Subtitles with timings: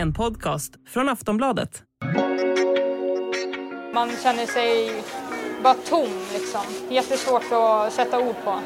[0.00, 1.82] En podcast från Aftonbladet.
[3.94, 5.02] Man känner sig
[5.62, 6.60] bara tom liksom.
[6.88, 8.58] Jättesvårt att sätta ord på.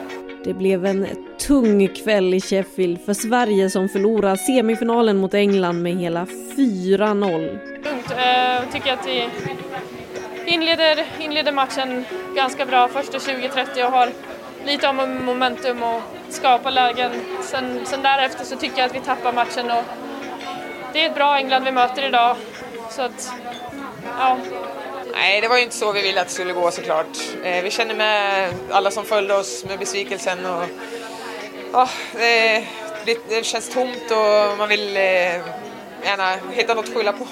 [0.45, 1.07] Det blev en
[1.39, 7.41] tung kväll i Sheffield för Sverige som förlorar semifinalen mot England med hela 4-0.
[7.85, 8.15] Lugnt.
[8.17, 9.29] Jag tycker att vi
[10.47, 12.05] inleder, inleder matchen
[12.37, 14.09] ganska bra första 20-30 och har
[14.67, 17.11] lite av momentum och skapar lägen.
[17.43, 19.85] Sen, sen därefter så tycker jag att vi tappar matchen och
[20.95, 22.37] det är ett bra England vi möter idag.
[22.91, 23.33] Så att,
[24.19, 24.39] ja,
[25.13, 27.19] Nej, det var ju inte så vi ville att det skulle gå såklart.
[27.45, 30.65] Eh, vi känner med alla som följde oss med besvikelsen och
[31.73, 32.65] ja, det,
[33.29, 35.03] det, känns tomt och man vill eh,
[36.05, 37.27] gärna hitta något att skylla på.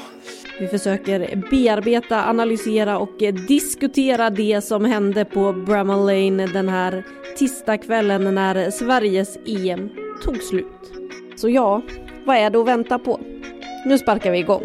[0.61, 3.17] Vi försöker bearbeta, analysera och
[3.49, 7.05] diskutera det som hände på Bramall Lane den här
[7.39, 9.91] tisdagskvällen när Sveriges EM
[10.25, 10.93] tog slut.
[11.37, 11.83] Så ja,
[12.25, 13.21] vad är det att vänta på?
[13.87, 14.63] Nu sparkar vi igång.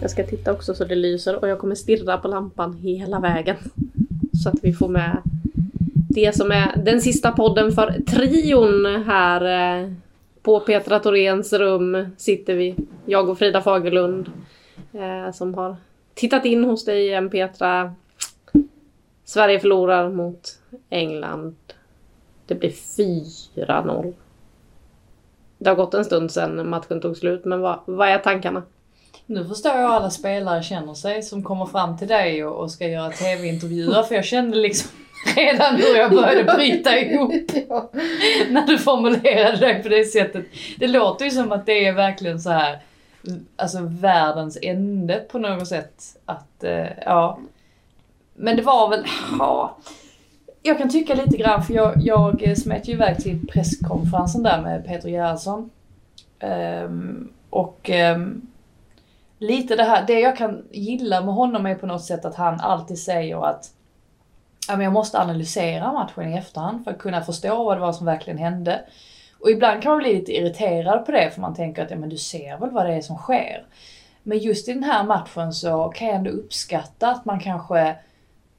[0.00, 3.56] Jag ska titta också så det lyser och jag kommer stirra på lampan hela vägen.
[4.42, 5.22] Så att vi får med
[6.08, 9.80] det som är den sista podden för trion här.
[9.82, 9.92] Eh,
[10.42, 12.76] på Petra Thoréns rum sitter vi,
[13.06, 14.30] jag och Frida Fagerlund.
[14.92, 15.76] Eh, som har
[16.14, 17.94] tittat in hos dig igen Petra.
[19.24, 20.58] Sverige förlorar mot
[20.90, 21.56] England.
[22.46, 24.14] Det blir 4-0.
[25.58, 28.62] Det har gått en stund sedan matchen tog slut men vad, vad är tankarna?
[29.26, 32.70] Nu förstår jag hur alla spelare känner sig som kommer fram till dig och, och
[32.70, 34.90] ska göra tv-intervjuer för jag kände liksom
[35.36, 37.32] redan hur jag började bryta ihop
[38.50, 40.44] när du formulerade dig på det sättet.
[40.78, 42.78] Det låter ju som att det är verkligen så här
[43.56, 46.02] alltså världens ände på något sätt.
[46.24, 47.38] Att, eh, ja.
[48.34, 49.04] Men det var väl,
[49.38, 49.76] ja.
[50.62, 54.86] Jag kan tycka lite grann för jag, jag smet ju iväg till presskonferensen där med
[54.86, 55.70] Peter Gerhardsson.
[56.40, 58.46] Um, och um,
[59.38, 62.60] lite det här, det jag kan gilla med honom är på något sätt att han
[62.60, 63.70] alltid säger att
[64.68, 67.92] ja, men jag måste analysera matchen i efterhand för att kunna förstå vad det var
[67.92, 68.80] som verkligen hände.
[69.40, 72.08] Och ibland kan man bli lite irriterad på det för man tänker att ja, men
[72.08, 73.66] du ser väl vad det är som sker.
[74.22, 77.96] Men just i den här matchen så kan jag ändå uppskatta att man kanske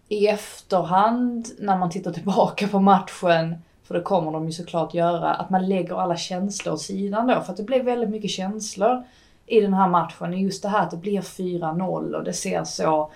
[0.10, 5.34] i efterhand när man tittar tillbaka på matchen, för det kommer de ju såklart göra,
[5.34, 7.42] att man lägger alla känslor åt sidan då.
[7.42, 9.04] För att det blev väldigt mycket känslor
[9.46, 10.40] i den här matchen.
[10.40, 13.12] Just det här att det blir 4-0 och det ser så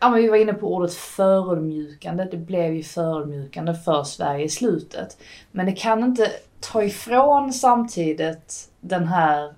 [0.00, 2.24] Ja men vi var inne på ordet förödmjukande.
[2.24, 5.18] Det blev ju förödmjukande för Sverige i slutet.
[5.50, 9.54] Men det kan inte ta ifrån samtidigt den här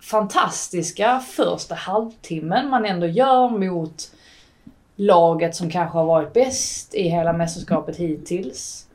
[0.00, 4.10] fantastiska första halvtimmen man ändå gör mot
[4.96, 8.86] laget som kanske har varit bäst i hela mästerskapet hittills.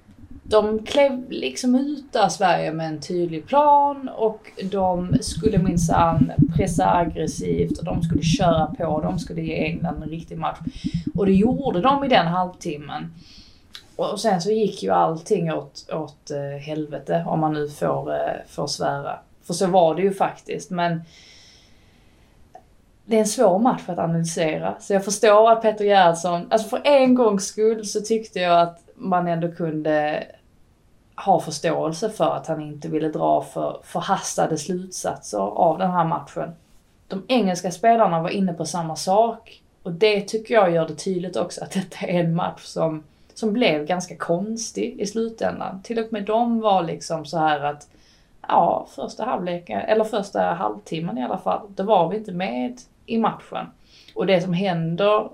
[0.44, 6.96] De klev liksom ut av Sverige med en tydlig plan och de skulle minsann pressa
[6.96, 10.60] aggressivt och de skulle köra på, de skulle ge England en riktig match.
[11.16, 13.14] Och det gjorde de i den halvtimmen.
[13.96, 18.36] Och sen så gick ju allting åt, åt eh, helvete om man nu får, eh,
[18.48, 19.20] får svära.
[19.44, 20.70] För så var det ju faktiskt.
[20.72, 21.02] Men
[23.12, 24.76] det är en svår match att analysera.
[24.80, 28.80] Så jag förstår att Peter Gerhardsson, alltså för en gångs skull så tyckte jag att
[28.96, 30.24] man ändå kunde
[31.16, 36.52] ha förståelse för att han inte ville dra för förhastade slutsatser av den här matchen.
[37.08, 41.36] De engelska spelarna var inne på samma sak och det tycker jag gör det tydligt
[41.36, 43.04] också att detta är en match som,
[43.34, 45.82] som blev ganska konstig i slutändan.
[45.84, 47.88] Till och med de var liksom så här att
[48.48, 52.80] ja, första halvleken, eller första halvtimmen i alla fall, då var vi inte med
[53.12, 53.66] i matchen.
[54.16, 55.30] Och det som händer,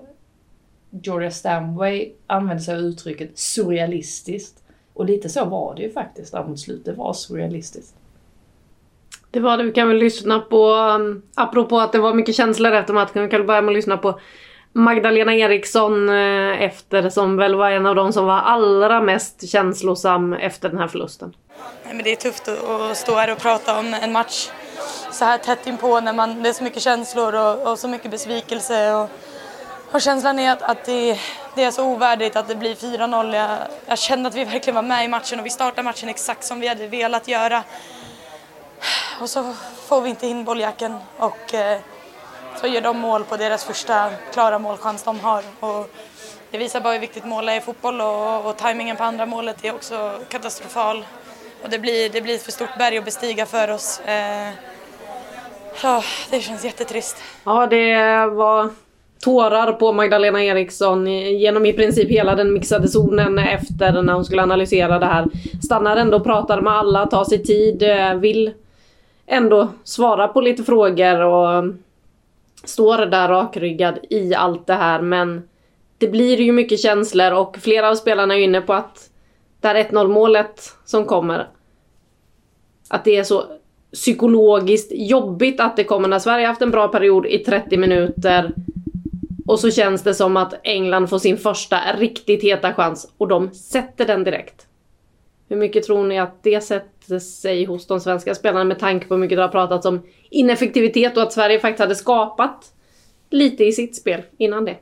[0.90, 4.62] Georgia Stanway använder sig av uttrycket surrealistiskt.
[4.94, 7.94] Och lite så var det ju faktiskt där mot slutet, det var surrealistiskt.
[9.30, 12.72] Det var det, vi kan väl lyssna på, um, apropå att det var mycket känslor
[12.72, 14.20] efter matchen, vi kan väl börja med att lyssna på
[14.72, 20.32] Magdalena Eriksson eh, efter, som väl var en av de som var allra mest känslosam
[20.32, 21.36] efter den här förlusten.
[21.84, 24.50] Nej, men det är tufft att att stå här och prata om en match
[25.12, 28.10] så här tätt inpå när man, det är så mycket känslor och, och så mycket
[28.10, 28.94] besvikelse.
[28.94, 29.10] Och,
[29.92, 31.18] och känslan är att, att det,
[31.54, 33.36] det, är så ovärdigt att det blir 4-0.
[33.36, 36.44] Jag, jag kände att vi verkligen var med i matchen och vi startade matchen exakt
[36.44, 37.62] som vi hade velat göra.
[39.20, 39.54] Och så
[39.86, 41.80] får vi inte in bolljacken och eh,
[42.60, 45.44] så gör de mål på deras första klara målchans de har.
[45.60, 45.90] Och
[46.50, 49.64] det visar bara hur viktigt mål är i fotboll och, och tajmingen på andra målet
[49.64, 51.04] är också katastrofal.
[51.62, 54.00] Och det blir, det blir ett för stort berg att bestiga för oss.
[54.00, 54.52] Eh,
[55.84, 57.16] oh, det känns jättetrist.
[57.44, 58.70] Ja, det var
[59.20, 61.06] tårar på Magdalena Eriksson
[61.38, 65.26] genom i princip hela den mixade zonen efter när hon skulle analysera det här.
[65.64, 68.52] Stannar ändå, pratar med alla, tar sig tid, eh, vill
[69.26, 71.64] ändå svara på lite frågor och
[72.64, 75.48] står där rakryggad i allt det här men
[75.98, 79.10] det blir ju mycket känslor och flera av spelarna är inne på att
[79.60, 81.48] det här 1-0 målet som kommer
[82.88, 83.44] att det är så
[83.92, 88.54] psykologiskt jobbigt att det kommer när Sverige haft en bra period i 30 minuter
[89.46, 93.50] och så känns det som att England får sin första riktigt heta chans och de
[93.54, 94.66] sätter den direkt.
[95.48, 99.14] Hur mycket tror ni att det sätter sig hos de svenska spelarna med tanke på
[99.14, 102.72] hur mycket det har pratats om ineffektivitet och att Sverige faktiskt hade skapat
[103.30, 104.76] lite i sitt spel innan det?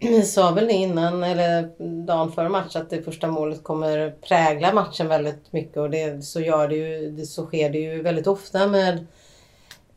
[0.02, 1.70] Vi sa väl innan, eller
[2.06, 5.76] dagen före match, att det första målet kommer prägla matchen väldigt mycket.
[5.76, 9.06] Och det, så, gör det ju, det, så sker det ju väldigt ofta med,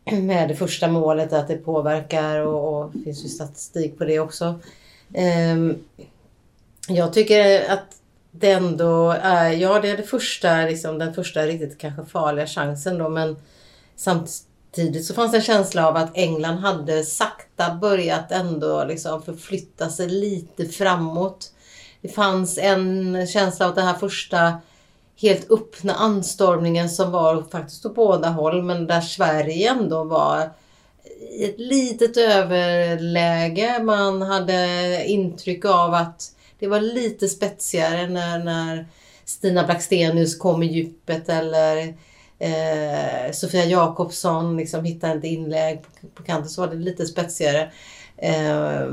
[0.11, 2.39] med det första målet, att det påverkar.
[2.39, 4.59] Och, och det finns ju statistik på det också.
[5.53, 5.83] Um,
[6.87, 7.95] jag tycker att
[8.31, 12.97] det ändå är, ja det är det första, liksom, den första riktigt kanske farliga chansen
[12.97, 13.09] då.
[13.09, 13.35] Men
[14.75, 19.89] samtidigt så fanns det en känsla av att England hade sakta börjat ändå liksom förflytta
[19.89, 21.51] sig lite framåt.
[22.01, 24.53] Det fanns en känsla av att den här första
[25.21, 30.49] helt öppna anstormningen som var faktiskt på båda håll men där Sverige ändå var
[31.31, 33.83] i ett litet överläge.
[33.83, 38.87] Man hade intryck av att det var lite spetsigare när, när
[39.25, 41.95] Stina Blackstenius kom i djupet eller
[42.43, 47.71] eh, Sofia Jakobsson liksom hittade ett inlägg på, på kanten så var det lite spetsigare.
[48.17, 48.87] Eh,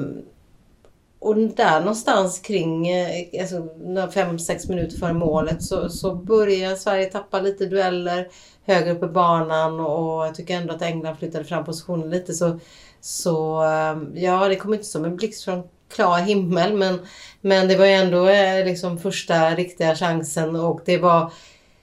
[1.19, 3.69] och där någonstans kring eh, alltså,
[4.15, 8.29] fem, sex minuter före målet så, så börjar Sverige tappa lite dueller
[8.65, 12.61] högre upp i banan och jag tycker ändå att England flyttade fram positionen lite så,
[13.01, 15.63] så eh, ja, det kom inte som en blixt från
[15.95, 16.99] klar himmel men,
[17.41, 21.33] men det var ju ändå eh, liksom första riktiga chansen och det var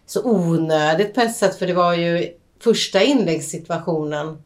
[0.07, 4.44] så onödigt på ett sätt för det var ju första inläggssituationen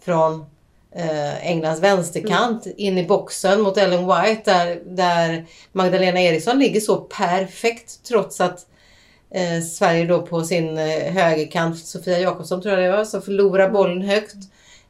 [0.00, 0.46] från
[0.94, 2.78] eh, Englands vänsterkant mm.
[2.78, 8.66] in i boxen mot Ellen White där, där Magdalena Eriksson ligger så perfekt trots att
[9.30, 13.70] eh, Sverige då på sin eh, högerkant, Sofia Jakobsson tror jag det var, så förlorar
[13.70, 14.36] bollen högt.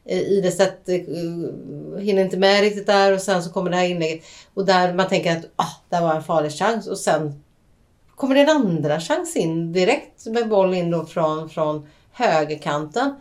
[0.05, 0.95] Eh, Idestedt eh,
[1.99, 4.25] hinner inte med riktigt där och sen så kommer det här inlägget.
[4.53, 7.43] Och där man tänker att ah, det var en farlig chans och sen
[8.15, 13.15] kommer det en andra chans in direkt med boll in då från, från högerkanten.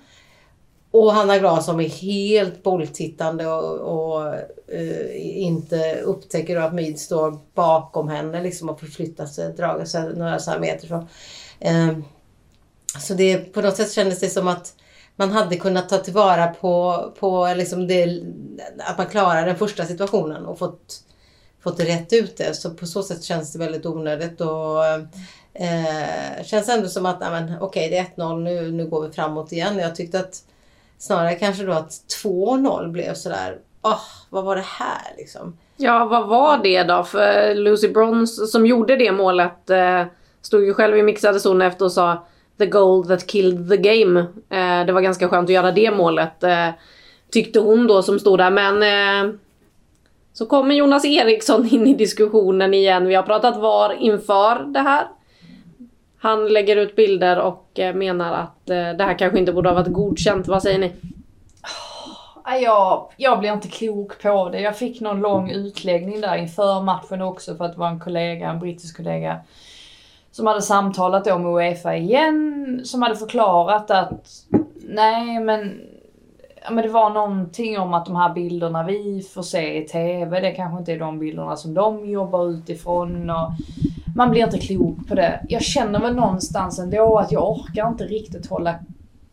[0.91, 4.35] Och Hanna Glasson är helt bolltittande och, och
[4.75, 10.38] uh, inte upptäcker att Mid står bakom henne liksom och förflyttar sig, drar sig några
[10.38, 11.08] så meter från.
[11.64, 11.99] Uh, eh,
[13.00, 14.75] så det på något sätt kändes det som att
[15.17, 18.23] man hade kunnat ta tillvara på, på liksom det,
[18.79, 21.00] att man klarar den första situationen och fått,
[21.64, 22.54] fått rätt ut det.
[22.54, 24.40] Så på så sätt känns det väldigt onödigt.
[24.40, 24.85] Och,
[25.54, 29.52] eh, känns ändå som att okej okay, det är 1-0, nu, nu går vi framåt
[29.52, 29.78] igen.
[29.78, 30.42] Jag tyckte att
[30.99, 31.90] snarare kanske då att
[32.25, 35.59] 2-0 blev sådär, oh, vad var det här liksom?
[35.76, 37.04] Ja, vad var det då?
[37.04, 40.04] För Lucy Bronze som gjorde det målet eh,
[40.42, 42.26] stod ju själv i mixade zon efter och sa
[42.59, 44.21] the goal that killed the game.
[44.50, 46.42] Eh, det var ganska skönt att göra det målet.
[46.42, 46.68] Eh,
[47.33, 48.50] tyckte hon då som stod där.
[48.50, 49.35] Men eh,
[50.35, 53.07] så kommer Jonas Eriksson in i diskussionen igen.
[53.07, 55.07] Vi har pratat VAR inför det här.
[56.19, 59.75] Han lägger ut bilder och eh, menar att eh, det här kanske inte borde ha
[59.75, 60.49] varit godkänt.
[60.49, 60.93] Vad säger ni?
[62.45, 64.61] Ah, jag, jag blir inte klok på det.
[64.61, 68.50] Jag fick någon lång utläggning där inför matchen också för att det var en kollega,
[68.50, 69.41] en brittisk kollega
[70.31, 74.29] som hade samtalat då med Uefa igen, som hade förklarat att
[74.88, 75.81] nej men,
[76.64, 80.40] ja, men det var någonting om att de här bilderna vi får se i TV,
[80.40, 83.30] det kanske inte är de bilderna som de jobbar utifrån.
[83.30, 83.52] Och
[84.16, 85.40] man blir inte klok på det.
[85.49, 88.75] Jag känner väl någonstans ändå att jag orkar inte riktigt hålla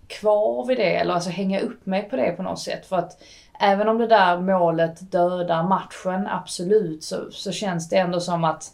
[0.08, 2.86] kvar vid det, eller alltså hänga upp mig på det på något sätt.
[2.86, 3.22] För att
[3.60, 8.74] även om det där målet dödar matchen, absolut, så, så känns det ändå som att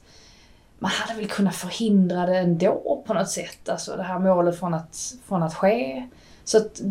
[0.80, 3.70] man hade väl kunnat förhindra det ändå på något sätt.
[3.70, 4.98] Alltså det här målet från att,
[5.28, 6.08] från att ske.
[6.44, 6.82] Så att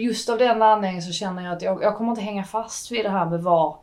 [0.00, 3.04] just av den anledningen så känner jag att jag, jag kommer inte hänga fast vid
[3.04, 3.76] det här med VAR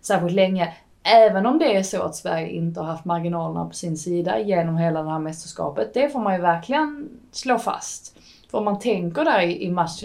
[0.00, 0.74] särskilt länge.
[1.02, 4.76] Även om det är så att Sverige inte har haft marginalerna på sin sida genom
[4.76, 5.94] hela det här mästerskapet.
[5.94, 8.18] Det får man ju verkligen slå fast.
[8.50, 10.04] För om man tänker där i, i match,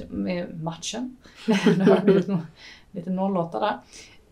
[0.64, 1.18] matchen,
[2.92, 3.78] lite 08 där.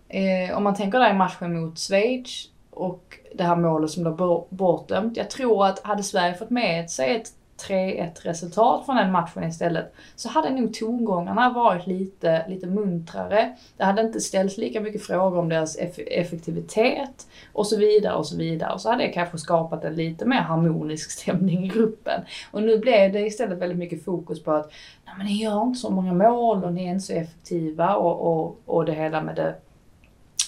[0.07, 4.15] Eh, om man tänker där i matchen mot Schweiz och det här målet som blev
[4.49, 5.17] bortdömt.
[5.17, 9.93] Jag tror att hade Sverige fått med sig ett 3-1 resultat från den matchen istället
[10.15, 13.55] så hade nog tongångarna varit lite, lite muntrare.
[13.77, 18.27] Det hade inte ställts lika mycket frågor om deras eff effektivitet och så vidare och
[18.27, 18.73] så vidare.
[18.73, 22.21] Och så hade det kanske skapat en lite mer harmonisk stämning i gruppen.
[22.51, 24.71] Och nu blev det istället väldigt mycket fokus på att
[25.05, 28.21] Nej, men ni gör inte så många mål och ni är inte så effektiva och,
[28.21, 29.55] och, och det hela med det,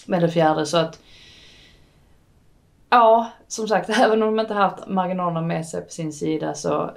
[0.05, 0.65] med det fjärde.
[0.65, 0.99] Så att
[2.89, 6.91] Ja, som sagt, även om de inte haft marginalerna med sig på sin sida så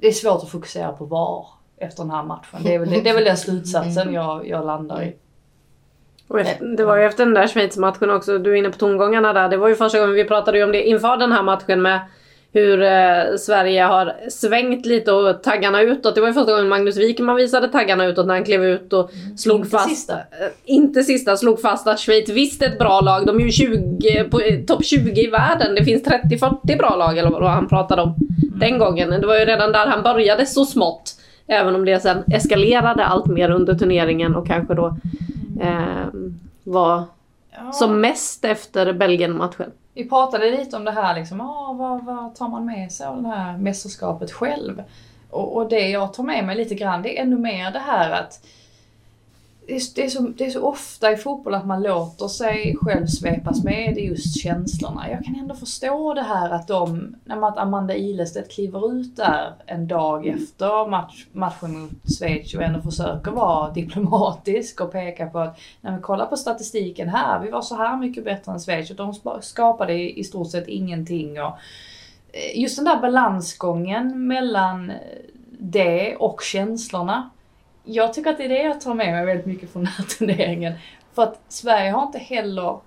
[0.00, 1.46] det är svårt att fokusera på VAR
[1.76, 2.60] efter den här matchen.
[2.62, 5.16] Det är väl, det är väl den slutsatsen jag, jag landar i.
[6.38, 9.48] Efter, det var ju efter den där Schweiz-matchen också, du är inne på tongångarna där.
[9.48, 12.00] Det var ju första gången vi pratade om det inför den här matchen med
[12.52, 16.14] hur eh, Sverige har svängt lite och taggarna utåt.
[16.14, 19.14] Det var ju första gången Magnus Wikman visade taggarna utåt när han klev ut och
[19.14, 19.36] mm.
[19.36, 19.88] slog inte fast...
[19.88, 20.14] Sista.
[20.14, 21.36] Eh, inte sista.
[21.36, 23.26] Slog fast att Schweiz visst är ett bra lag.
[23.26, 25.74] De är ju 20, på eh, topp 20 i världen.
[25.74, 28.58] Det finns 30-40 bra lag eller vad han pratade om mm.
[28.58, 29.10] den gången.
[29.10, 31.14] Det var ju redan där han började så smått.
[31.46, 34.96] Även om det sen eskalerade allt mer under turneringen och kanske då
[35.60, 36.06] eh,
[36.64, 37.04] var
[37.56, 37.72] ja.
[37.72, 39.70] som mest efter Belgien-matchen.
[39.96, 43.22] Vi pratade lite om det här, liksom, ah, vad, vad tar man med sig av
[43.22, 44.82] det här mästerskapet själv?
[45.30, 48.10] Och, och det jag tar med mig lite grann, det är ännu mer det här
[48.10, 48.46] att
[49.66, 53.64] det är, så, det är så ofta i fotboll att man låter sig själv svepas
[53.64, 55.10] med i just känslorna.
[55.10, 59.16] Jag kan ändå förstå det här att de, när man, att Amanda Ilestedt kliver ut
[59.16, 65.26] där en dag efter match, matchen mot Schweiz och ändå försöker vara diplomatisk och peka
[65.26, 68.60] på att när vi kollar på statistiken här, vi var så här mycket bättre än
[68.60, 71.40] Schweiz och de skapade i, stort sett ingenting.
[71.40, 71.58] Och
[72.32, 74.96] eh, just den där balansgången mellan eh,
[75.58, 77.30] det och känslorna
[77.86, 80.04] jag tycker att det är det jag tar med mig väldigt mycket från den här
[80.04, 80.74] turneringen.
[81.14, 82.80] För att Sverige har inte heller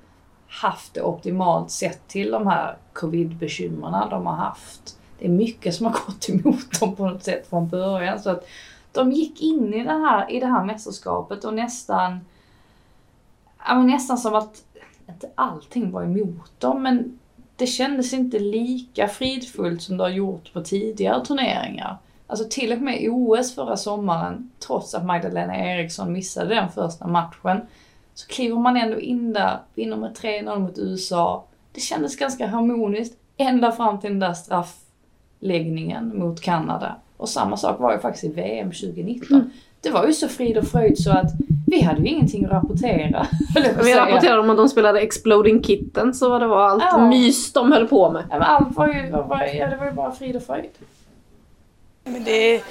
[0.47, 4.97] haft det optimalt sett till de här covid-bekymren de har haft.
[5.19, 8.19] Det är mycket som har gått emot dem på något sätt från början.
[8.19, 8.47] Så att
[8.91, 12.19] de gick in i, den här, i det här mästerskapet och nästan,
[13.67, 14.63] ja, men nästan som att,
[15.09, 17.19] inte allting var emot dem, men
[17.55, 21.97] det kändes inte lika fridfullt som det har gjort på tidigare turneringar.
[22.29, 27.61] Alltså till och med OS förra sommaren, trots att Magdalena Eriksson missade den första matchen,
[28.13, 31.45] så kliver man ändå in där, vinner med 3-0 mot USA.
[31.71, 36.95] Det kändes ganska harmoniskt ända fram till den där straffläggningen mot Kanada.
[37.17, 39.37] Och samma sak var ju faktiskt i VM 2019.
[39.37, 39.49] Mm.
[39.81, 41.31] Det var ju så frid och fröjd så att
[41.67, 43.27] vi hade ju ingenting att rapportera.
[43.83, 47.07] Vi rapporterade om att de spelade Exploding Kitten så det var allt ja.
[47.07, 48.23] mys de höll på med.
[48.29, 50.69] Ja, allt var ju, var, ja, det var ju bara frid och fröjd.
[52.03, 52.63] Men det,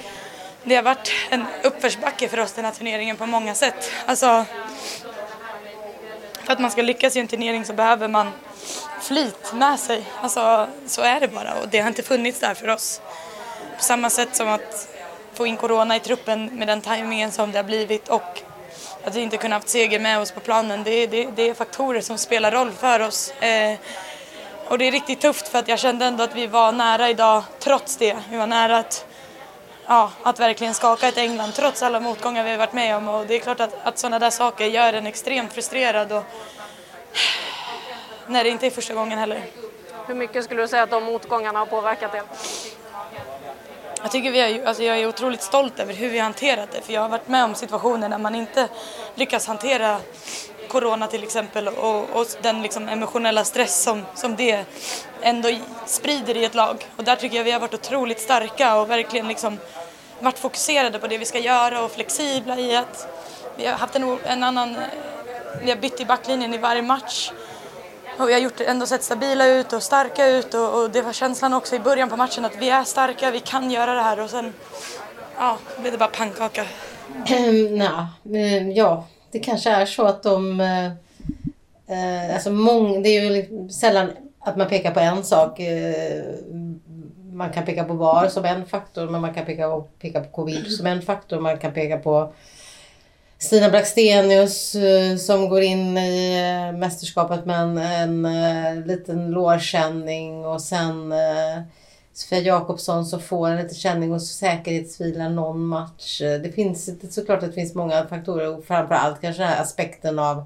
[0.63, 3.91] det har varit en uppförsbacke för oss den här turneringen på många sätt.
[4.05, 4.45] Alltså,
[6.43, 8.31] för att man ska lyckas i en turnering så behöver man
[9.01, 10.03] flit med sig.
[10.21, 13.01] Alltså, så är det bara och det har inte funnits där för oss.
[13.77, 14.89] På samma sätt som att
[15.33, 18.41] få in corona i truppen med den tajmingen som det har blivit och
[19.03, 20.83] att vi inte kunnat haft seger med oss på planen.
[20.83, 23.31] Det, det, det är faktorer som spelar roll för oss.
[23.31, 23.77] Eh,
[24.67, 27.43] och det är riktigt tufft för att jag kände ändå att vi var nära idag
[27.59, 28.17] trots det.
[28.29, 29.05] Vi var nära att
[29.89, 33.07] ja, att verkligen skaka ett England trots alla motgångar vi har varit med om.
[33.07, 36.23] Och det är klart att, att sådana där saker gör en extremt frustrerad och
[38.27, 39.45] när det inte är första gången heller.
[40.07, 42.23] Hur mycket skulle du säga att de motgångarna har påverkat er?
[44.01, 46.81] Jag tycker vi är, alltså jag är otroligt stolt över hur vi har hanterat det
[46.81, 48.67] för jag har varit med om situationer när man inte
[49.15, 49.99] lyckas hantera
[50.69, 54.65] corona till exempel och, och den liksom emotionella stress som, som det
[55.21, 55.49] ändå
[55.85, 56.87] sprider i ett lag.
[56.95, 59.57] Och där tycker jag vi har varit otroligt starka och verkligen liksom
[60.19, 63.07] varit fokuserade på det vi ska göra och flexibla i att
[63.57, 64.81] vi har haft en, en annan, eh,
[65.63, 67.31] vi har bytt i backlinjen i varje match.
[68.17, 71.13] Och vi har gjort, ändå sett stabila ut och starka ut och, och, det var
[71.13, 74.19] känslan också i början på matchen att vi är starka, vi kan göra det här
[74.19, 74.53] och sen
[75.37, 76.65] ja, blev det bara pannkaka.
[77.25, 78.07] Ehm, ja,
[78.75, 80.61] ja, det kanske är så att de...
[80.61, 80.85] Eh,
[81.95, 85.59] eh alltså mång, det är ju sällan att man pekar på en sak.
[85.59, 86.23] Eh,
[87.33, 90.71] man kan peka på VAR som en faktor men man kan peka, peka på covid
[90.71, 91.39] som en faktor.
[91.39, 92.33] Man kan peka på
[93.37, 96.37] Stina Blackstenius eh, som går in i
[96.71, 101.61] eh, mästerskapet med en, en, en liten lårkänning och sen eh,
[102.19, 106.19] Sofia Jakobsson som får en liten känning och säkerhetsvila någon match.
[106.19, 110.43] Det finns såklart att det finns många faktorer och framförallt kanske den här aspekten av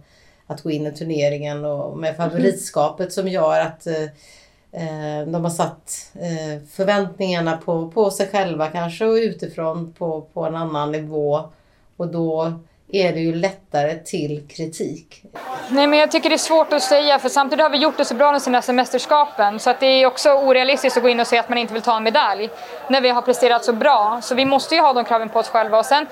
[0.48, 6.12] att gå in i turneringen och med favoritskapet som gör att eh, de har satt
[6.14, 11.50] eh, förväntningarna på, på sig själva kanske och utifrån på, på en annan nivå.
[11.98, 12.60] Och då
[12.94, 15.24] är det ju lättare till kritik.
[15.70, 18.06] Nej, men jag tycker det är svårt att säga för samtidigt har vi gjort det
[18.06, 21.28] så bra de senaste mästerskapen så att det är också orealistiskt att gå in och
[21.28, 22.50] säga att man inte vill ta en medalj
[22.90, 24.20] när vi har presterat så bra.
[24.24, 26.06] Så vi måste ju ha de kraven på oss själva och sen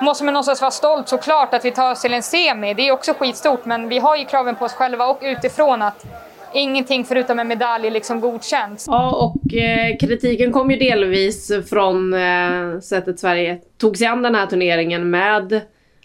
[0.00, 2.74] måste man någonstans vara stolt såklart att vi tar oss till en semi.
[2.74, 6.06] Det är också skitstort men vi har ju kraven på oss själva och utifrån att
[6.52, 8.86] ingenting förutom en medalj liksom godkänts.
[8.86, 14.34] Ja, och eh, kritiken kom ju delvis från eh, sättet Sverige tog sig an den
[14.34, 15.60] här turneringen med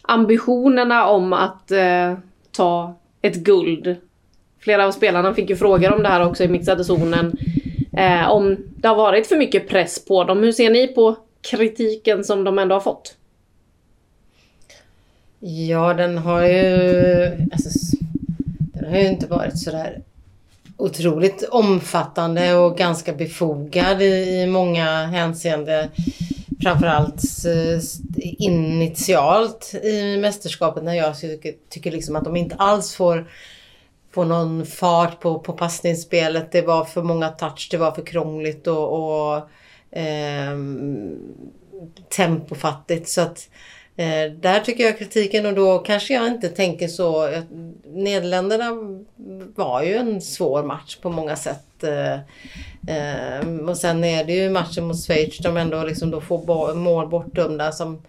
[0.07, 2.13] ambitionerna om att eh,
[2.51, 3.95] ta ett guld.
[4.59, 7.37] Flera av spelarna fick ju frågor om det här också i mixade zonen.
[7.97, 10.43] Eh, om det har varit för mycket press på dem.
[10.43, 13.15] Hur ser ni på kritiken som de ändå har fått?
[15.39, 17.47] Ja, den har ju...
[17.51, 17.97] Alltså,
[18.73, 20.01] den har ju inte varit sådär
[20.77, 25.89] otroligt omfattande och ganska befogad i, i många hänseenden.
[26.65, 27.79] Framförallt eh,
[28.21, 33.29] initialt i mästerskapet när jag tycker, tycker liksom att de inte alls får,
[34.11, 36.51] får någon fart på, på passningsspelet.
[36.51, 39.37] Det var för många touch, det var för krångligt och, och
[39.99, 40.57] eh,
[42.09, 43.09] tempofattigt.
[43.09, 43.49] Så att
[43.97, 47.29] Eh, där tycker jag kritiken och då kanske jag inte tänker så.
[47.85, 48.71] Nederländerna
[49.55, 51.83] var ju en svår match på många sätt.
[51.83, 52.13] Eh,
[52.95, 57.07] eh, och sen är det ju matchen mot Schweiz de ändå liksom då får mål
[57.07, 58.01] bortdömda som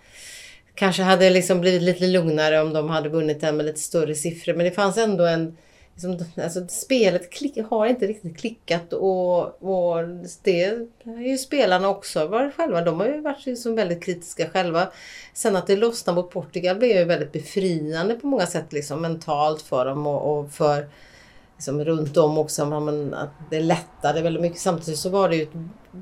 [0.75, 4.55] kanske hade liksom blivit lite lugnare om de hade vunnit den med lite större siffror.
[4.55, 5.57] Men det fanns ändå en
[5.97, 10.09] liksom, alltså, spelet klick, har inte riktigt klickat och, och
[10.43, 12.81] det är ju spelarna också varit själva.
[12.81, 14.89] De har ju varit liksom väldigt kritiska själva.
[15.35, 19.63] Sen att det lossnade mot Portugal blev ju väldigt befriande på många sätt liksom, mentalt
[19.63, 20.89] för dem och, och för
[21.57, 22.81] liksom, runt om också.
[22.81, 24.61] Men, att det lättade väldigt mycket.
[24.61, 25.47] Samtidigt så var det ju,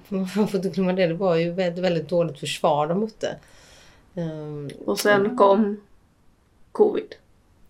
[0.09, 3.37] man får inte glömma det, det var ju väldigt, väldigt dåligt försvar de mötte.
[4.15, 5.81] Um, och sen kom
[6.73, 7.15] covid.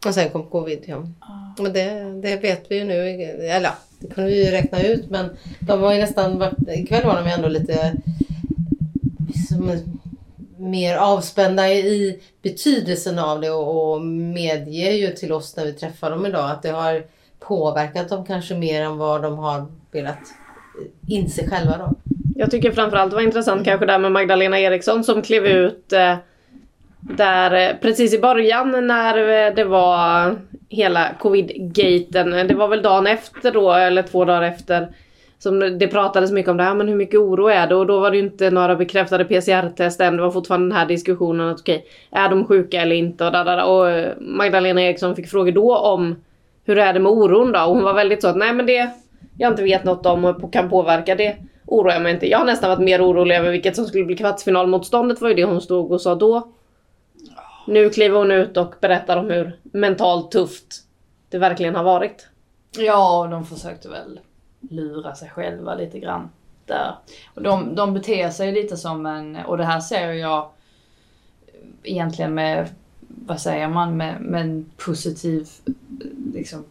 [0.06, 0.96] Och sen kom covid, ja.
[1.20, 1.62] Ah.
[1.62, 3.08] Men det, det vet vi ju nu.
[3.48, 5.10] Eller det kunde vi ju räkna ut.
[5.10, 7.96] Men de var ju nästan varit, ikväll var de ju ändå lite
[9.48, 9.70] som,
[10.56, 16.10] mer avspända i betydelsen av det och, och medger ju till oss när vi träffar
[16.10, 17.04] dem idag att det har
[17.40, 20.18] påverkat dem kanske mer än vad de har velat
[21.08, 21.94] inse själva då.
[22.36, 26.16] Jag tycker framförallt det var intressant kanske där med Magdalena Eriksson som klev ut eh,
[27.10, 30.34] där eh, precis i början när eh, det var
[30.68, 34.88] hela covid-gaten, eh, det var väl dagen efter då eller två dagar efter
[35.38, 37.74] som det pratades mycket om det här, men hur mycket oro är det?
[37.74, 40.16] Och då var det ju inte några bekräftade PCR-test än.
[40.16, 43.26] Det var fortfarande den här diskussionen att okej, okay, är de sjuka eller inte?
[43.26, 46.16] Och, där, där, och Magdalena Eriksson fick frågor då om
[46.64, 47.60] hur är det med oron då?
[47.60, 48.90] Och hon var väldigt så att nej men det
[49.38, 51.36] jag inte vet något om och kan påverka det
[51.66, 52.28] oroar jag mig inte.
[52.28, 55.44] Jag har nästan varit mer orolig över vilket som skulle bli kvartsfinalmotståndet var ju det
[55.44, 56.53] hon stod och sa då.
[57.66, 60.82] Nu kliver hon ut och berättar om hur mentalt tufft
[61.28, 62.28] det verkligen har varit.
[62.78, 64.20] Ja, de försökte väl
[64.60, 66.30] lura sig själva lite grann
[66.66, 66.94] där.
[67.34, 70.48] Och de, de beter sig lite som en, och det här ser jag
[71.82, 72.68] egentligen med,
[73.08, 75.48] vad säger man, med, med en positiv
[76.34, 76.64] liksom,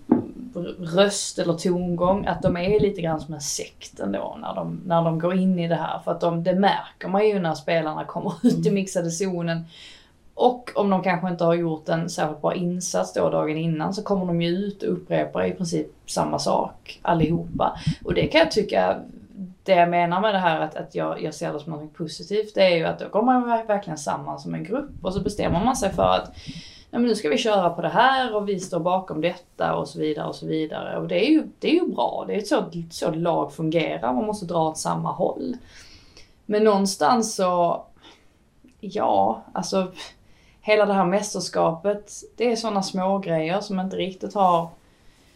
[0.80, 2.26] röst eller tongång.
[2.26, 5.60] Att de är lite grann som en sekt ändå när de, när de går in
[5.60, 6.00] i det här.
[6.00, 9.66] För att de, det märker man ju när spelarna kommer ut i mixade zonen.
[10.36, 14.04] Och om de kanske inte har gjort en särskilt bra insats då dagen innan så
[14.04, 17.80] kommer de ju ut och upprepar i princip samma sak allihopa.
[18.06, 19.00] Och det kan jag tycka,
[19.64, 22.56] det jag menar med det här att, att jag, jag ser det som något positivt,
[22.56, 25.66] det är ju att då kommer man verkligen samman som en grupp och så bestämmer
[25.66, 26.32] man sig för att
[26.92, 29.88] ja, men nu ska vi köra på det här och vi står bakom detta och
[29.88, 30.98] så vidare och så vidare.
[30.98, 34.26] Och det är ju, det är ju bra, det är så, så lag fungerar, man
[34.26, 35.58] måste dra åt samma håll.
[36.46, 37.84] Men någonstans så,
[38.80, 39.92] ja, alltså
[40.66, 44.70] hela det här mästerskapet, det är sådana små grejer som inte riktigt har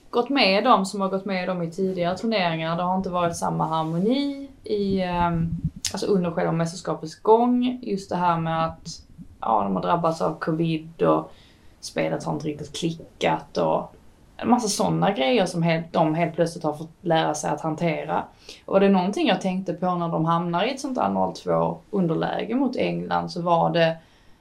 [0.09, 2.77] gått med dem som har gått med dem i tidigare turneringar.
[2.77, 5.49] Det har inte varit samma harmoni i, ehm,
[5.93, 7.79] alltså under själva mästerskapets gång.
[7.81, 9.01] Just det här med att
[9.41, 11.31] ja, de har drabbats av covid och
[11.79, 13.93] spelet har inte riktigt klickat och
[14.37, 18.23] en massa sådana grejer som helt, de helt plötsligt har fått lära sig att hantera.
[18.65, 21.77] Och det är någonting jag tänkte på när de hamnar i ett sånt där 0-2
[21.91, 23.97] underläge mot England så var det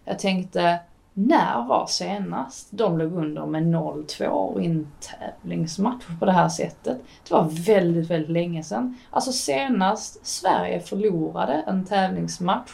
[0.07, 0.79] jag tänkte,
[1.15, 6.99] när var senast de låg under med 0-2 i en tävlingsmatch på det här sättet?
[7.29, 8.97] Det var väldigt, väldigt länge sedan.
[9.11, 12.71] Alltså senast Sverige förlorade en tävlingsmatch,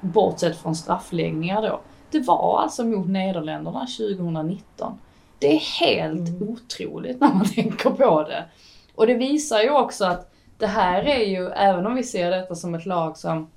[0.00, 4.98] bortsett från straffläggningar då, det var alltså mot Nederländerna 2019.
[5.38, 6.48] Det är helt mm.
[6.48, 8.44] otroligt när man tänker på det.
[8.94, 12.54] Och det visar ju också att det här är ju, även om vi ser detta
[12.54, 13.50] som ett lag som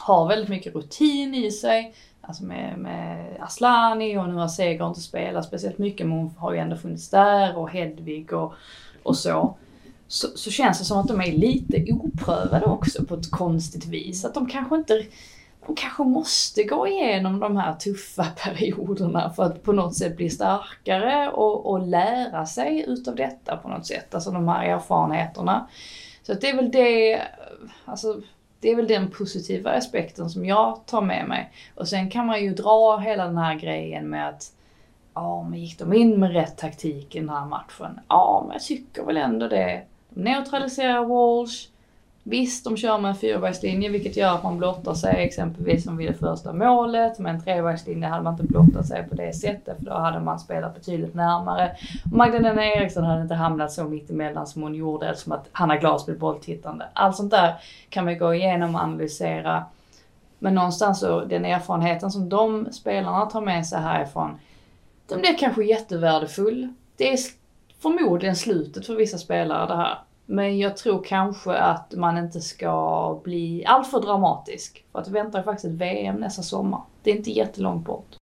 [0.00, 5.00] har väldigt mycket rutin i sig, alltså med, med Aslani och nu har Seger inte
[5.00, 8.54] spelat speciellt mycket men hon har ju ändå funnits där och Hedvig och,
[9.02, 9.56] och så.
[10.08, 10.28] så.
[10.34, 14.24] Så känns det som att de är lite oprövade också på ett konstigt vis.
[14.24, 15.06] Att de kanske inte
[15.66, 20.30] de kanske måste gå igenom de här tuffa perioderna för att på något sätt bli
[20.30, 24.14] starkare och, och lära sig utav detta på något sätt.
[24.14, 25.68] Alltså de här erfarenheterna.
[26.22, 27.22] Så att det är väl det,
[27.84, 28.20] alltså
[28.62, 31.52] det är väl den positiva aspekten som jag tar med mig.
[31.74, 34.52] Och sen kan man ju dra hela den här grejen med att
[35.14, 38.00] ja, men gick de in med rätt taktik i den här matchen?
[38.08, 39.82] Ja, men jag tycker väl ändå det.
[40.08, 41.68] De neutraliserar Walsh.
[42.24, 46.08] Visst, de kör med en fyrvägslinje vilket gör att man blottar sig exempelvis som vid
[46.08, 47.18] det första målet.
[47.18, 50.38] Med en trevägslinje hade man inte blottat sig på det sättet för då hade man
[50.38, 51.76] spelat betydligt närmare.
[52.12, 56.06] Magdalena Eriksson hade inte hamnat så mitt emellan som hon gjorde eftersom att Hanna Glas
[56.06, 56.86] blev bolltittande.
[56.92, 57.54] Allt sånt där
[57.88, 59.64] kan vi gå igenom och analysera.
[60.38, 64.38] Men någonstans så, den erfarenheten som de spelarna tar med sig härifrån,
[65.06, 66.74] den blir kanske jättevärdefull.
[66.96, 67.18] Det är
[67.82, 69.98] förmodligen slutet för vissa spelare det här.
[70.32, 74.84] Men jag tror kanske att man inte ska bli alltför dramatisk.
[74.92, 76.80] För att vi väntar faktiskt ett VM nästa sommar.
[77.02, 78.16] Det är inte jättelångt bort.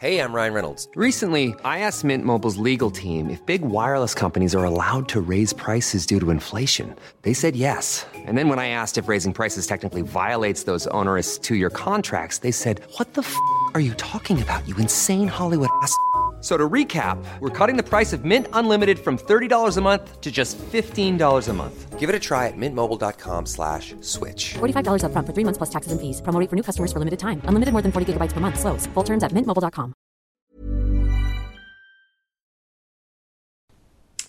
[0.00, 0.88] Hej, jag Ryan Reynolds.
[0.96, 5.56] Recently, I asked Mint Mobiles legal team if big wireless companies are allowed to raise
[5.56, 6.94] prices due to inflation.
[7.22, 8.06] They said yes.
[8.28, 12.52] And then when I asked if raising prices technically violates those onerous two-year contracts, they
[12.52, 13.34] said, what the f***
[13.74, 15.92] are you talking about, you insane Hollywood ass?"
[16.40, 20.30] So to recap, we're cutting the price of Mint Unlimited from $30 a month to
[20.30, 21.98] just $15 a month.
[21.98, 24.54] Give it a try at mintmobile.com slash switch.
[24.54, 26.22] $45 up front for three months plus taxes and fees.
[26.22, 27.42] Promo for new customers for limited time.
[27.46, 28.60] Unlimited more than 40 gigabytes per month.
[28.60, 28.86] Slows.
[28.94, 29.94] Full terms at mintmobile.com.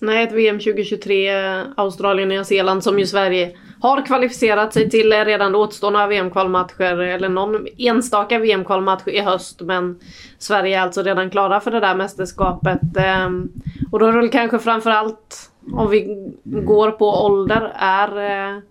[0.02, 1.30] Nej, ett VM 2023,
[1.78, 7.68] Australien, Nya Zeeland som ju Sverige har kvalificerat sig till redan återstående VM-kvalmatcher eller någon
[7.78, 9.62] enstaka VM-kvalmatch i höst.
[9.62, 10.00] Men
[10.38, 12.98] Sverige är alltså redan klara för det där mästerskapet.
[12.98, 13.50] Ehm,
[13.92, 18.62] och då är det väl kanske framförallt om vi går på ålder är eh,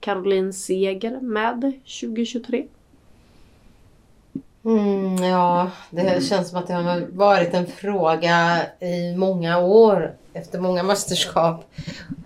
[0.00, 2.64] Caroline Seger med 2023?
[4.64, 10.60] Mm, ja, det känns som att det har varit en fråga i många år efter
[10.60, 11.64] många mästerskap.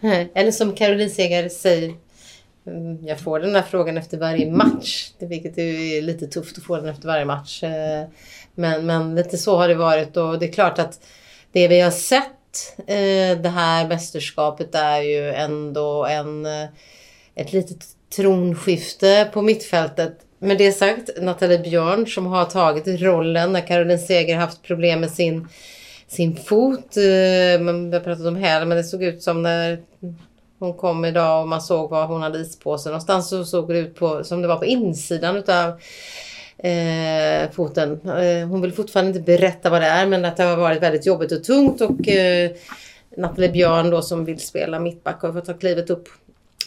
[0.01, 1.95] Eh, eller som Caroline Seger säger
[2.67, 5.11] Mm, jag får den här frågan efter varje match.
[5.19, 7.63] Vilket är lite tufft att få den efter varje match.
[7.63, 8.05] Eh,
[8.55, 11.01] men, men lite så har det varit och det är klart att
[11.53, 16.69] det vi har sett eh, det här mästerskapet är ju ändå en, eh,
[17.35, 20.19] ett litet tronskifte på mittfältet.
[20.39, 25.11] Med det sagt, Nathalie Björn som har tagit rollen när Caroline Seger haft problem med
[25.11, 25.49] sin,
[26.09, 26.97] sin fot.
[27.61, 29.83] Man har pratat om häl men det såg ut som när
[30.59, 32.91] hon kom idag och man såg var hon hade ispåsen.
[32.91, 35.69] Någonstans så såg det ut på, som det var på insidan utav
[36.59, 38.01] eh, foten.
[38.09, 41.07] Eh, hon vill fortfarande inte berätta vad det är men att det har varit väldigt
[41.07, 42.51] jobbigt och tungt och eh,
[43.17, 46.09] Nathalie Björn då som vill spela mittback har fått ta klivet upp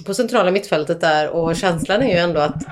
[0.05, 2.63] på centrala mittfältet där och känslan är ju ändå att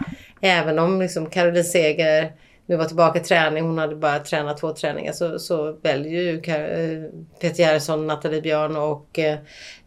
[0.42, 2.32] även om liksom Caroline Seger
[2.70, 6.36] nu var tillbaka i träning, hon hade bara tränat två träningar, så, så väljer ju
[6.36, 9.38] eh, Peter Gerhardsson, Nathalie Björn och eh,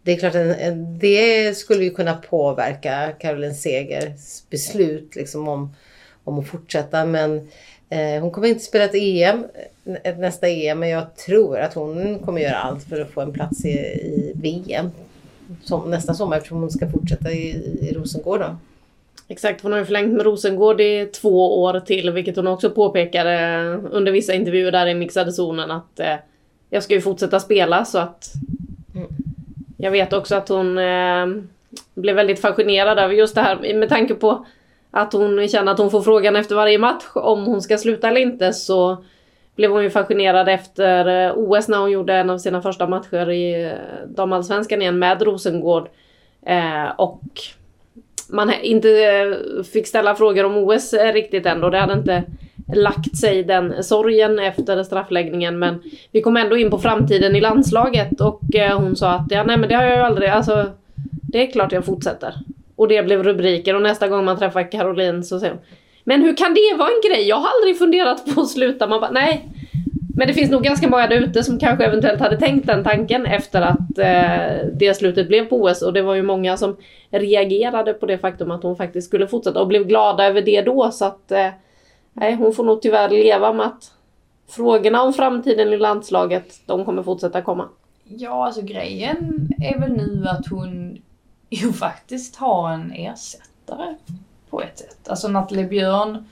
[0.03, 5.75] det är klart att eh, det skulle ju kunna påverka Caroline Segers beslut liksom om,
[6.25, 7.05] om att fortsätta.
[7.05, 7.49] Men
[7.89, 9.47] eh, hon kommer inte spela ett EM,
[10.19, 13.65] nästa EM, men jag tror att hon kommer göra allt för att få en plats
[13.65, 14.91] i, i VM
[15.63, 18.41] som, nästa sommar eftersom hon ska fortsätta i, i Rosengård.
[18.41, 18.57] Då.
[19.31, 23.61] Exakt, hon har ju förlängt med Rosengård i två år till, vilket hon också påpekade
[23.91, 26.15] under vissa intervjuer där i mixade zonen att eh,
[26.71, 28.33] jag ska ju fortsätta spela så att
[28.95, 29.09] mm.
[29.77, 31.27] Jag vet också att hon eh,
[31.95, 34.47] blev väldigt fascinerad över just det här med tanke på
[34.91, 38.21] att hon känner att hon får frågan efter varje match om hon ska sluta eller
[38.21, 39.05] inte så
[39.57, 43.31] blev hon ju fascinerad efter eh, OS när hon gjorde en av sina första matcher
[43.31, 45.89] i eh, damallsvenskan igen med Rosengård.
[46.47, 47.23] Eh, och
[48.33, 52.25] man inte eh, fick ställa frågor om OS eh, riktigt än det hade inte
[52.75, 55.59] lagt sig den sorgen efter straffläggningen.
[55.59, 59.45] Men vi kom ändå in på framtiden i landslaget och eh, hon sa att ja,
[59.45, 60.67] nej men det har jag ju aldrig, alltså
[61.23, 62.35] det är klart jag fortsätter.
[62.77, 65.63] Och det blev rubriker och nästa gång man träffar Caroline så säger hon
[66.05, 67.29] Men hur kan det vara en grej?
[67.29, 68.87] Jag har aldrig funderat på att sluta.
[68.87, 69.49] Man bara, nej.
[70.21, 73.27] Men det finns nog ganska många där ute som kanske eventuellt hade tänkt den tanken
[73.27, 75.83] efter att eh, det slutet blev på OS.
[75.83, 76.77] Och det var ju många som
[77.11, 80.91] reagerade på det faktum att hon faktiskt skulle fortsätta och blev glada över det då.
[80.91, 81.49] Så att eh,
[82.13, 83.93] nej, hon får nog tyvärr leva med att
[84.49, 87.69] frågorna om framtiden i landslaget, de kommer fortsätta komma.
[88.05, 90.99] Ja, alltså grejen är väl nu att hon
[91.51, 93.95] ju faktiskt har en ersättare
[94.51, 95.09] på ett sätt.
[95.09, 96.25] Alltså Nathalie Björn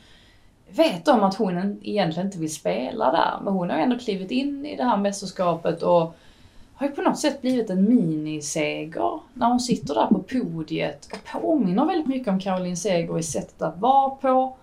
[0.70, 4.66] vet om att hon egentligen inte vill spela där, men hon har ändå klivit in
[4.66, 6.14] i det här mästerskapet och
[6.74, 11.40] har ju på något sätt blivit en miniseger när hon sitter där på podiet och
[11.40, 14.56] påminner väldigt mycket om Caroline Seger i sättet att vara på.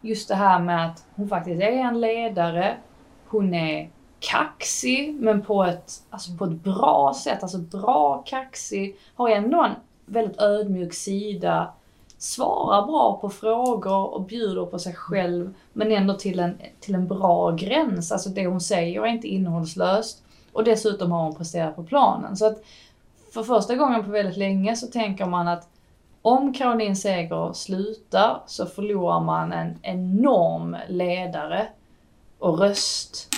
[0.00, 2.76] Just det här med att hon faktiskt är en ledare,
[3.26, 9.28] hon är kaxig men på ett, alltså på ett bra sätt, alltså bra kaxig, har
[9.28, 9.74] ändå en
[10.06, 11.72] väldigt ödmjuk sida,
[12.20, 17.08] svarar bra på frågor och bjuder på sig själv men ändå till en, till en
[17.08, 18.12] bra gräns.
[18.12, 22.36] Alltså det hon säger är inte innehållslöst och dessutom har hon presterat på planen.
[22.36, 22.62] Så att
[23.32, 25.68] för första gången på väldigt länge så tänker man att
[26.22, 31.68] om Caroline Seger slutar så förlorar man en enorm ledare
[32.38, 33.28] och röst.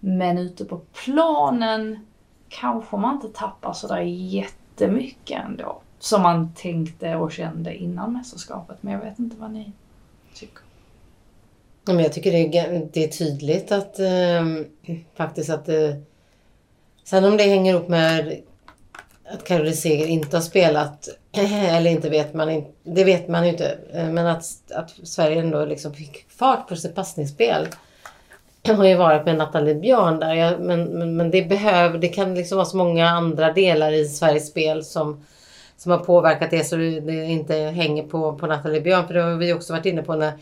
[0.00, 2.06] Men ute på planen
[2.48, 5.80] kanske man inte tappar sådär jättemycket ändå.
[6.02, 8.76] Som man tänkte och kände innan mästerskapet.
[8.80, 9.72] Men jag vet inte vad ni
[10.34, 10.62] tycker.
[11.84, 15.94] Men jag tycker det är, det är tydligt att eh, faktiskt att eh,
[17.04, 18.40] Sen om det hänger ihop med
[19.32, 22.70] att Caroline Seger inte har spelat eller inte vet man inte.
[22.82, 23.78] Det vet man ju inte.
[23.92, 27.68] Eh, men att, att Sverige ändå liksom fick fart på sitt passningsspel.
[28.76, 30.34] har ju varit med Nathalie Björn där.
[30.34, 34.04] Jag, men, men, men, det behöv, det kan liksom vara så många andra delar i
[34.04, 35.24] Sveriges spel som,
[35.82, 39.06] som har påverkat det så det inte hänger på, på Nathalie Björn.
[39.06, 40.32] För det har vi också varit inne på när,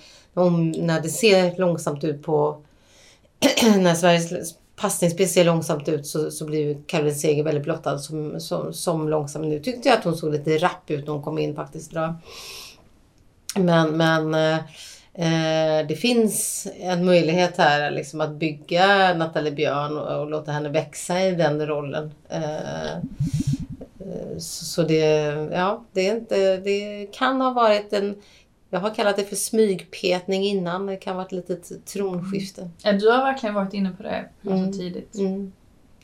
[0.82, 2.62] när det ser långsamt ut på
[3.78, 8.72] när Sveriges passningsspel ser långsamt ut så, så blir Caroline Seger väldigt blottad som, som,
[8.72, 9.42] som långsam.
[9.42, 11.92] Nu tyckte jag att hon såg lite rapp ut när hon kom in faktiskt.
[11.92, 12.14] Då.
[13.56, 14.58] Men, men eh,
[15.14, 20.68] eh, det finns en möjlighet här liksom att bygga Nathalie Björn och, och låta henne
[20.68, 22.12] växa i den rollen.
[22.28, 22.98] Eh,
[24.38, 24.98] så, så det,
[25.52, 28.16] ja, det, är inte, det kan ha varit en
[28.70, 30.86] jag har kallat det för smygpetning innan.
[30.86, 32.70] Det kan vara ett litet tronskifte.
[32.82, 34.72] Ja, du har verkligen varit inne på det alltså mm.
[34.72, 35.14] tidigt.
[35.14, 35.52] Mm.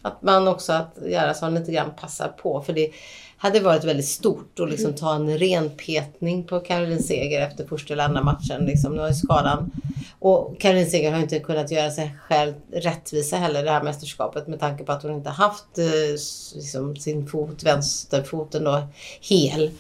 [0.03, 2.63] Att man också, att Gerhardsson lite grann passar på.
[2.63, 2.91] För det
[3.37, 7.93] hade varit väldigt stort att liksom ta en ren petning på Caroline Seger efter första
[7.93, 8.65] eller andra matchen.
[8.65, 8.95] Liksom.
[8.95, 9.71] Nu har skadan.
[10.19, 14.61] Och Caroline Seger har inte kunnat göra sig själv rättvisa heller det här mästerskapet med
[14.61, 16.11] tanke på att hon inte haft eh,
[16.55, 18.83] liksom, sin fot, vänsterfoten då,
[19.21, 19.71] hel.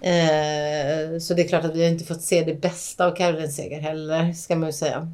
[0.00, 3.52] Eh, så det är klart att vi har inte fått se det bästa av Caroline
[3.52, 5.08] Seger heller, ska man ju säga.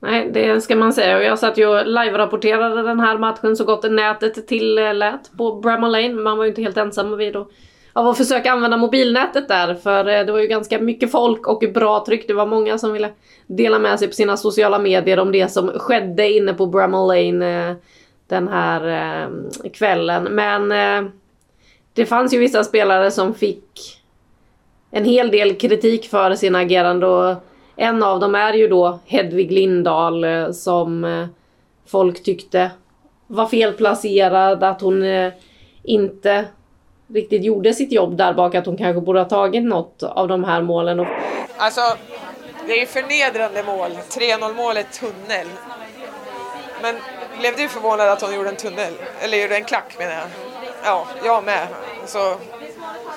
[0.00, 1.16] Nej, det ska man säga.
[1.16, 5.60] Och jag satt ju och live-rapporterade den här matchen så gott nätet tillät eh, på
[5.60, 6.14] Bramall Lane.
[6.14, 7.48] Man var ju inte helt ensam vid att
[7.96, 9.74] av att försöka använda mobilnätet där.
[9.74, 12.28] För eh, det var ju ganska mycket folk och bra tryck.
[12.28, 13.10] Det var många som ville
[13.46, 17.70] dela med sig på sina sociala medier om det som skedde inne på Bramall Lane
[17.70, 17.76] eh,
[18.28, 20.24] den här eh, kvällen.
[20.24, 20.68] Men
[21.92, 24.02] det fanns ju vissa spelare som fick
[24.90, 27.34] en hel del kritik för sin agerande och
[27.76, 31.28] en av dem är ju då Hedvig Lindahl som
[31.86, 32.70] folk tyckte
[33.26, 35.04] var felplacerad, att hon
[35.82, 36.44] inte
[37.14, 40.44] riktigt gjorde sitt jobb där bak, att hon kanske borde ha tagit något av de
[40.44, 41.06] här målen.
[41.56, 41.80] Alltså,
[42.66, 43.90] det är förnedrande mål.
[44.10, 45.46] 3-0 målet tunnel.
[46.82, 46.94] Men
[47.38, 48.92] blev du förvånad att hon gjorde en tunnel?
[49.20, 50.28] Eller gjorde en klack menar jag?
[50.84, 51.66] Ja, jag med.
[52.06, 52.34] Så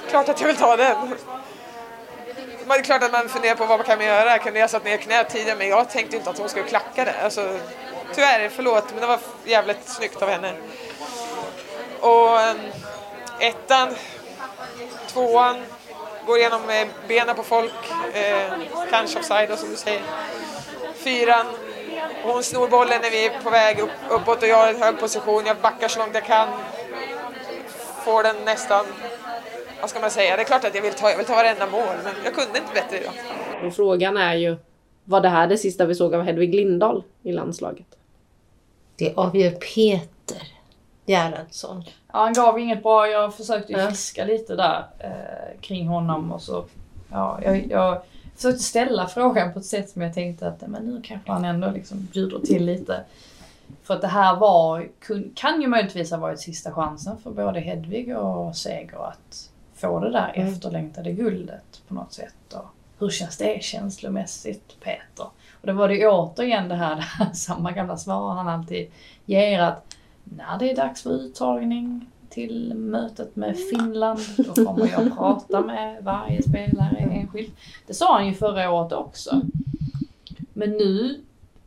[0.09, 0.95] klart att jag vill ta den
[2.77, 4.37] det är klart att man funderar på vad man kan göra.
[4.37, 7.13] Kunde jag satt ner knät tidigare men jag tänkte inte att hon skulle klacka det.
[7.23, 7.59] Alltså,
[8.15, 10.53] tyvärr, förlåt, men det var jävligt snyggt av henne.
[11.99, 12.59] Och um,
[13.39, 13.89] ettan,
[15.07, 15.55] tvåan,
[16.25, 16.61] går igenom
[17.07, 17.73] benen på folk,
[18.13, 18.53] eh,
[18.89, 20.01] kanske offside som du säger.
[20.93, 21.45] Fyran,
[22.23, 24.99] hon snor bollen när vi är på väg upp, uppåt och jag har en hög
[24.99, 26.47] position, jag backar så långt jag kan.
[28.05, 28.85] Får den nästan
[29.81, 31.67] vad ska man säga, det är klart att jag vill ta, jag vill ta varenda
[31.67, 33.13] mål, men jag kunde inte bättre idag.
[33.65, 34.57] Och frågan är ju,
[35.03, 37.87] var det här det sista vi såg av Hedvig Lindahl i landslaget?
[38.95, 40.58] Det avgör Peter
[41.09, 41.83] Gerhardsson.
[42.07, 43.07] Ja, han gav inget bra.
[43.07, 46.65] Jag försökte ju fiska lite där eh, kring honom och så.
[47.11, 48.01] Ja, jag, jag
[48.35, 51.71] försökte ställa frågan på ett sätt som jag tänkte att men nu kanske han ändå
[51.71, 53.03] liksom bjuder till lite.
[53.83, 54.89] För att det här var,
[55.35, 60.11] kan ju möjligtvis ha varit sista chansen för både Hedvig och Seger att få det
[60.11, 60.53] där mm.
[60.53, 62.53] efterlängtade guldet på något sätt.
[62.53, 62.65] Och
[62.99, 65.25] hur känns det känslomässigt Peter?
[65.61, 68.91] Och då var det ju återigen det här, det här samma gamla svar han alltid
[69.25, 69.95] ger att
[70.35, 76.03] när det är dags för uttagning till mötet med Finland, då kommer jag prata med
[76.03, 77.53] varje spelare enskilt.
[77.87, 79.41] Det sa han ju förra året också.
[80.53, 81.21] Men nu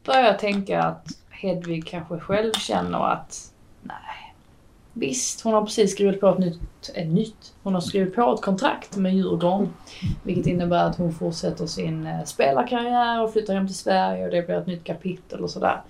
[0.05, 4.35] börjar jag tänka att Hedvig kanske själv känner att nej,
[4.93, 8.43] visst hon har precis skrivit på ett nytt, ett nytt, hon har skrivit på ett
[8.43, 9.69] kontrakt med Djurgården.
[10.23, 14.47] Vilket innebär att hon fortsätter sin eh, spelarkarriär och flyttar hem till Sverige och det
[14.47, 15.81] blir ett nytt kapitel och sådär.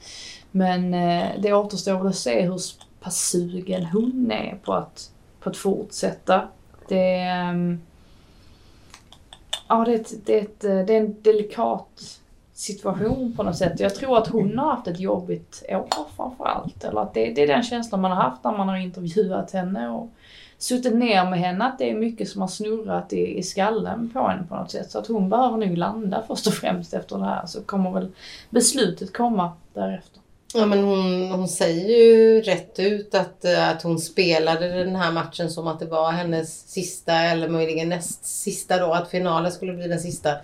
[0.52, 2.60] Men eh, det återstår väl att se hur
[3.00, 5.10] pass sugen hon är på att,
[5.40, 6.48] på att fortsätta.
[6.88, 7.80] Det, ehm,
[9.68, 12.20] ja, det, är ett, det, är ett, eh, det är en delikat
[12.52, 13.80] situation på något sätt.
[13.80, 16.84] Jag tror att hon har haft ett jobbigt år framförallt.
[16.84, 19.88] Eller att det, det är den känslan man har haft när man har intervjuat henne
[19.88, 20.08] och
[20.58, 21.64] suttit ner med henne.
[21.64, 24.90] Att det är mycket som har snurrat i, i skallen på henne på något sätt.
[24.90, 27.46] Så att hon behöver nog landa först och främst efter det här.
[27.46, 28.08] Så kommer väl
[28.50, 30.21] beslutet komma därefter.
[30.54, 35.12] Ja men hon, hon säger ju rätt ut att, eh, att hon spelade den här
[35.12, 38.92] matchen som att det var hennes sista eller möjligen näst sista då.
[38.92, 40.34] Att finalen skulle bli den sista.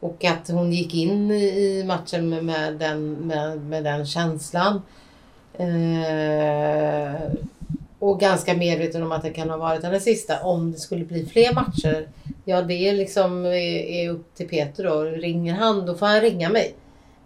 [0.00, 4.82] Och att hon gick in i matchen med, med, den, med, med den känslan.
[5.58, 7.32] Eh,
[7.98, 10.42] och ganska medveten om att det kan ha varit den sista.
[10.42, 12.08] Om det skulle bli fler matcher.
[12.44, 15.02] Ja det är liksom är, är upp till Peter då.
[15.02, 16.74] Ringer han då får han ringa mig.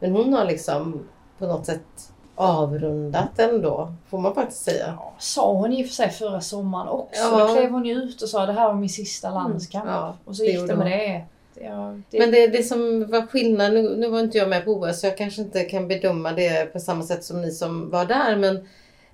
[0.00, 1.08] Men hon har liksom
[1.38, 4.94] på något sätt avrundat ändå, får man faktiskt säga.
[4.96, 7.22] Ja, sa hon i och för sig förra sommaren också.
[7.22, 7.38] Ja.
[7.38, 9.84] Då klev hon ju ut och sa det här var min sista landskamp.
[9.84, 9.94] Mm.
[9.94, 11.24] Ja, och så gick det med det.
[11.64, 12.18] Ja, det...
[12.18, 15.06] Men det, det som var skillnad, nu, nu var inte jag med på OS så
[15.06, 18.36] jag kanske inte kan bedöma det på samma sätt som ni som var där.
[18.36, 18.68] Men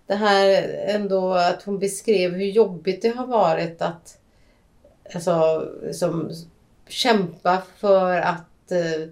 [0.06, 4.18] det här ändå att hon beskrev hur jobbigt det har varit att
[5.14, 6.30] alltså, som,
[6.88, 9.08] kämpa för att eh,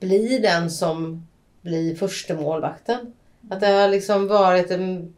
[0.00, 1.26] bli den som
[1.66, 3.12] bli första målvakten.
[3.50, 5.14] Att det har liksom varit en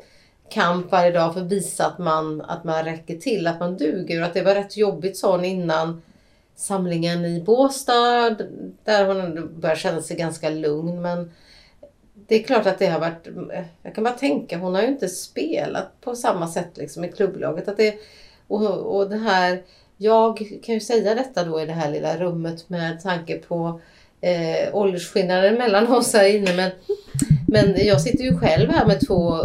[0.51, 4.21] kamp varje dag för att visa att man, att man räcker till, att man duger.
[4.21, 6.03] Och att det var rätt jobbigt sa hon innan
[6.57, 8.37] samlingen i Båstad
[8.85, 11.03] där hon började känna sig ganska lugn.
[11.03, 11.31] Men
[12.15, 13.29] det är klart att det har varit,
[13.83, 17.69] jag kan bara tänka, hon har ju inte spelat på samma sätt liksom i klubblaget.
[17.69, 17.95] Att det,
[18.47, 19.63] och, och det här,
[19.97, 23.81] jag kan ju säga detta då i det här lilla rummet med tanke på
[24.21, 26.55] eh, åldersskillnaden mellan oss här inne.
[26.57, 26.71] Men,
[27.47, 29.39] men jag sitter ju själv här med två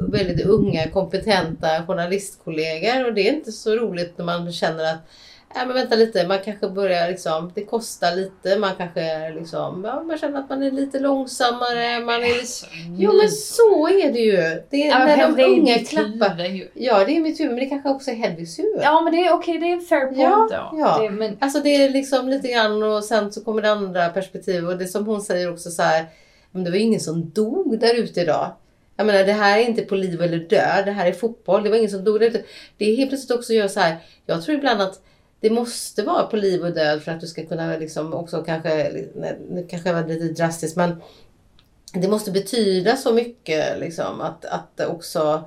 [0.00, 5.08] väldigt unga kompetenta journalistkollegor och det är inte så roligt när man känner att
[5.56, 10.02] ja, men vänta lite, man kanske börjar liksom, det kostar lite, man kanske liksom, ja,
[10.02, 12.00] man känner att man är lite långsammare.
[12.00, 12.66] Man är lite,
[12.98, 14.62] jo men så är det ju.
[14.70, 16.60] Det är, ja, när de unga klappar.
[16.74, 18.80] Ja det är mitt huvud men det kanske också är Hedvigs huvud.
[18.82, 20.78] Ja men det är okej, okay, det är en fair point ja, då.
[20.78, 20.98] Ja.
[21.02, 21.36] Det, men...
[21.40, 24.86] Alltså det är liksom lite grann och sen så kommer det andra perspektiv och det
[24.86, 26.06] som hon säger också så här,
[26.50, 28.52] men det var ingen som dog där ute idag.
[28.96, 31.62] Jag menar det här är inte på liv eller död, det här är fotboll.
[31.62, 32.42] Det var ingen som dog där ute.
[32.76, 35.00] Det är helt plötsligt också gör så här, jag tror ibland att
[35.48, 38.92] det måste vara på liv och död för att du ska kunna liksom också kanske,
[39.50, 41.02] nu kanske jag var lite drastisk men
[41.92, 45.44] det måste betyda så mycket liksom att, att också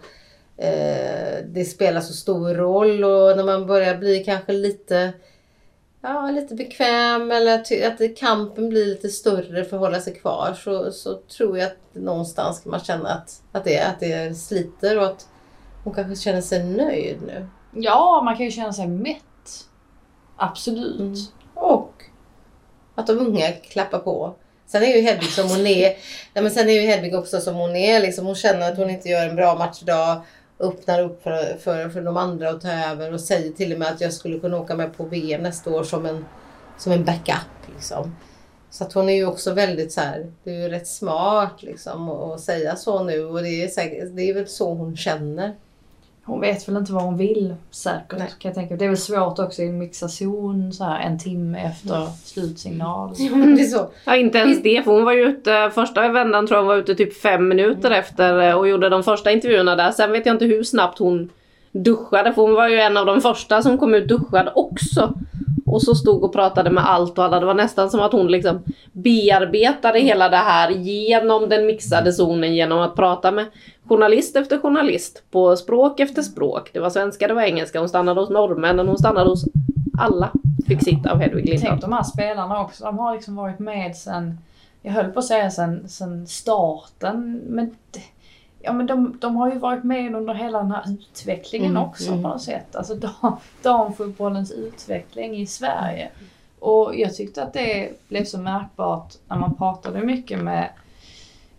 [0.57, 5.13] eh, det spelar så stor roll och när man börjar bli kanske lite
[6.01, 10.91] ja, lite bekväm eller att kampen blir lite större för att hålla sig kvar så,
[10.91, 15.05] så tror jag att någonstans kan man känna att, att, det, att det sliter och
[15.05, 15.27] att
[15.83, 17.47] hon kanske känner sig nöjd nu.
[17.73, 19.23] Ja, man kan ju känna sig mätt
[20.39, 20.99] Absolut.
[20.99, 21.15] Mm.
[21.53, 22.03] Och
[22.95, 24.35] att de unga klappar på.
[24.67, 25.87] Sen är ju Hedvig som hon är.
[26.33, 27.99] Nej, men sen är ju Hedvig också som hon är.
[27.99, 30.21] Liksom, hon känner att hon inte gör en bra match idag.
[30.59, 33.87] Öppnar upp för, för, för de andra att ta över och säger till och med
[33.87, 36.25] att jag skulle kunna åka med på VM nästa år som en,
[36.77, 37.73] som en backup.
[37.75, 38.15] Liksom.
[38.69, 42.09] Så att hon är ju också väldigt så här, det är ju rätt smart liksom
[42.09, 45.55] att säga så nu och det är, säkert, det är väl så hon känner.
[46.29, 48.27] Hon vet väl inte vad hon vill säkert Nej.
[48.39, 48.75] kan jag tänka.
[48.75, 52.07] Det är väl svårt också i en mixation så här, en timme efter mm.
[52.23, 53.13] slutsignal.
[53.17, 53.89] Ja, det är så.
[54.05, 54.83] Ja, inte ens det.
[54.83, 57.87] För hon var ju ute, första vändan tror jag hon var ute typ fem minuter
[57.87, 57.99] mm.
[57.99, 59.91] efter eh, och gjorde de första intervjuerna där.
[59.91, 61.29] Sen vet jag inte hur snabbt hon
[61.71, 65.13] duschade för hon var ju en av de första som kom ut duschad också.
[65.71, 67.39] Och så stod och pratade med allt och alla.
[67.39, 72.55] Det var nästan som att hon liksom bearbetade hela det här genom den mixade zonen
[72.55, 73.45] genom att prata med
[73.87, 76.69] journalist efter journalist på språk efter språk.
[76.73, 77.79] Det var svenska, det var engelska.
[77.79, 79.45] Hon stannade hos norrmännen, hon stannade hos
[79.99, 80.31] alla.
[80.67, 81.69] Fick sitta av Hedvig Lindahl.
[81.69, 82.83] Tänk de här spelarna också.
[82.83, 84.37] De har liksom varit med sen,
[84.81, 87.41] jag höll på att säga sen, sen starten.
[87.47, 87.75] Men
[88.61, 92.07] ja, men de, de har ju varit med under hela den här utvecklingen mm, också
[92.11, 92.23] mm.
[92.23, 92.75] på något sätt.
[92.75, 96.09] Alltså dam, damfotbollens utveckling i Sverige.
[96.59, 100.69] Och jag tyckte att det blev så märkbart när man pratade mycket med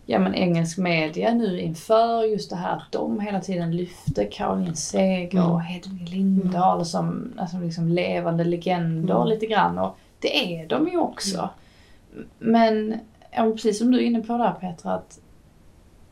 [0.07, 4.77] ja, men engelsk media nu inför just det här att de hela tiden lyfte Caroline
[4.77, 5.51] Seger Mm.
[5.51, 9.29] och Hedvig Lindahl som alltså liksom levande legender Mm.
[9.29, 9.79] lite grann.
[9.79, 11.49] Och det är de ju också.
[12.39, 15.19] Men ja, precis som du är inne på där Petra, att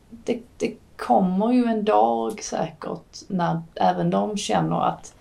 [0.09, 5.13] det, det kommer ju en dag säkert när även de känner att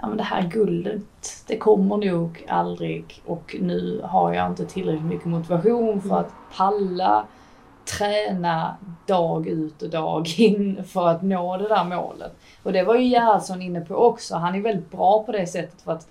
[0.00, 5.04] ja, men det här guldet, det kommer nog aldrig och nu har jag inte tillräckligt
[5.04, 7.26] mycket motivation för att palla
[7.98, 8.76] träna
[9.06, 12.32] dag ut och dag in för att nå det där målet.
[12.62, 14.36] Och det var ju Gerhardsson inne på också.
[14.36, 16.08] Han är väldigt bra på det sättet för att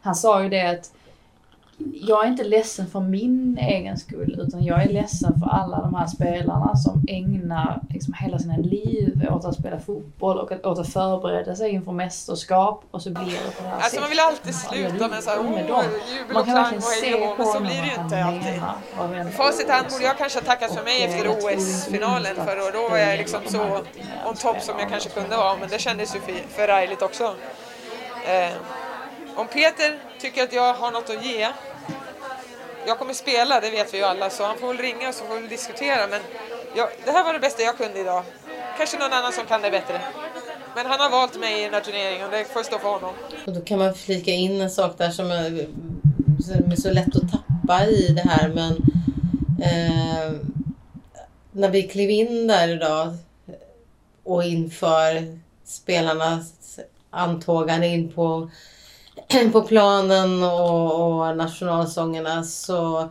[0.00, 0.92] han sa ju det att
[1.78, 5.94] jag är inte ledsen för min egen skull utan jag är ledsen för alla de
[5.94, 10.88] här spelarna som ägnar liksom hela sina liv åt att spela fotboll och åt att
[10.92, 14.54] förbereda sig inför mästerskap och så blir det på det här Alltså man vill alltid
[14.54, 15.84] sluta med så här, med dem.
[16.18, 19.32] jubel Man och kan klang och hej men så blir det ju inte alltid.
[19.36, 22.98] Facit hand borde jag kanske ha tackat för mig efter OS-finalen för och då var
[22.98, 23.62] jag liksom så
[24.28, 27.24] on top som jag kanske kunde vara men det kändes ju för- förargligt också.
[28.26, 28.52] Eh,
[29.36, 31.48] om Peter tycker att jag har något att ge
[32.86, 35.24] jag kommer spela, det vet vi ju alla, så han får väl ringa och så
[35.24, 36.06] får vi diskutera.
[36.06, 36.20] Men
[36.76, 38.24] jag, det här var det bästa jag kunde idag.
[38.78, 40.00] Kanske någon annan som kan det bättre.
[40.74, 43.14] Men han har valt mig i den här turneringen och det får stå för honom.
[43.46, 45.66] Och då kan man flika in en sak där som är,
[46.42, 48.72] som är så lätt att tappa i det här men
[49.62, 50.32] eh,
[51.52, 53.16] när vi klev in där idag
[54.24, 56.78] och inför spelarnas
[57.10, 58.50] antågande in på,
[59.52, 63.08] på planen och, och nationalsångerna så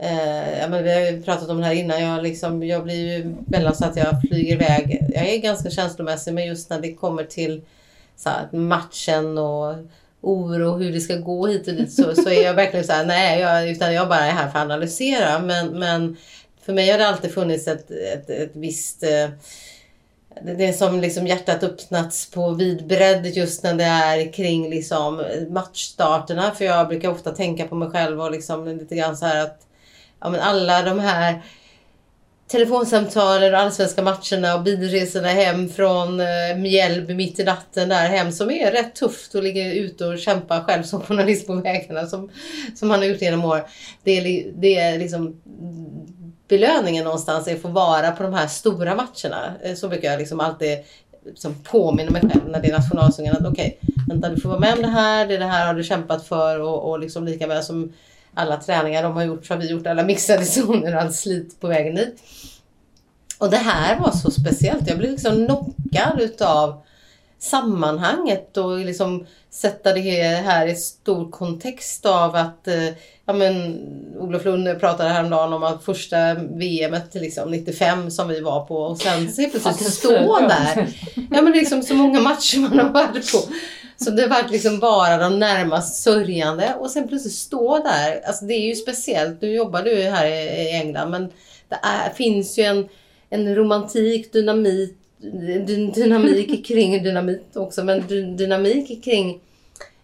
[0.00, 2.02] Eh, ja, men vi har ju pratat om det här innan.
[2.02, 5.06] Jag, liksom, jag blir ju mellan så att jag flyger iväg.
[5.14, 7.62] Jag är ganska känslomässig men just när det kommer till
[8.16, 9.74] så här, matchen och
[10.20, 13.06] oro hur det ska gå hit och dit så, så är jag verkligen så här,
[13.06, 15.38] nej, jag, utan jag bara är här för att analysera.
[15.38, 16.16] Men, men
[16.62, 19.28] för mig har det alltid funnits ett, ett, ett visst eh,
[20.42, 25.24] det är som liksom hjärtat öppnats på vid bredd just när det är kring liksom
[25.50, 26.50] matchstarterna.
[26.54, 29.60] För jag brukar ofta tänka på mig själv och liksom lite grann så här att
[30.20, 31.42] ja, men alla de här
[32.48, 38.32] telefonsamtalen och allsvenska matcherna och bilresorna hem från eh, Mjällby mitt i natten där hem
[38.32, 42.30] som är rätt tufft att ligga ute och kämpa själv som journalist på vägarna som,
[42.74, 43.66] som han har gjort genom år.
[44.04, 45.40] Det är, det är liksom
[46.48, 49.52] belöningen någonstans är att få vara på de här stora matcherna.
[49.62, 50.78] Eh, så brukar jag liksom alltid
[51.24, 53.78] liksom påminna mig själv när det är nationalsången att okej,
[54.08, 56.26] vänta du får vara med om det här, det, är det här har du kämpat
[56.26, 57.92] för och, och liksom lika väl som
[58.34, 61.60] alla träningar de har gjort så har vi gjort alla mixade zoner och allt slit
[61.60, 62.22] på vägen dit.
[63.38, 64.88] Och det här var så speciellt.
[64.88, 66.82] Jag blev liksom knockad utav
[67.38, 72.88] sammanhanget och liksom sätta det här i stor kontext av att eh,
[73.28, 73.78] ja men
[74.18, 78.98] Olof Lund pratade häromdagen om att första VMet liksom 95 som vi var på och
[78.98, 80.88] sen så plötsligt stå där.
[81.30, 83.38] Ja men liksom så många matcher man har varit på.
[84.04, 88.20] Så det var liksom bara de närmast sörjande och sen plötsligt stå där.
[88.26, 89.42] Alltså det är ju speciellt.
[89.42, 91.32] Nu jobbar du här i England men
[91.68, 92.88] det är, finns ju en,
[93.30, 94.96] en romantik, dynamik,
[95.66, 99.40] dy- dynamik kring dynamit också, men dy- dynamik kring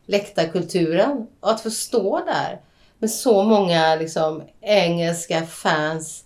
[0.06, 1.26] läktarkulturen.
[1.40, 2.58] Och att få stå där
[3.04, 6.24] med så många liksom, engelska fans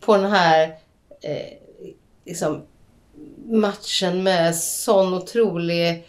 [0.00, 0.62] på den här
[1.22, 1.58] eh,
[2.26, 2.62] liksom,
[3.46, 6.06] matchen med sån otrolig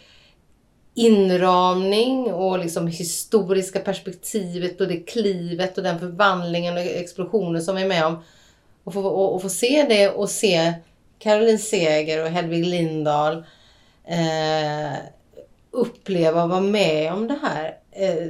[0.94, 7.82] inramning och liksom historiska perspektivet och det klivet och den förvandlingen och explosionen som vi
[7.82, 8.22] är med om.
[8.84, 10.72] Och få, och, och få se det och se
[11.18, 13.44] Caroline Seger och Hedvig Lindahl
[14.04, 14.98] eh,
[15.70, 17.81] uppleva och vara med om det här.
[17.94, 18.26] Eh,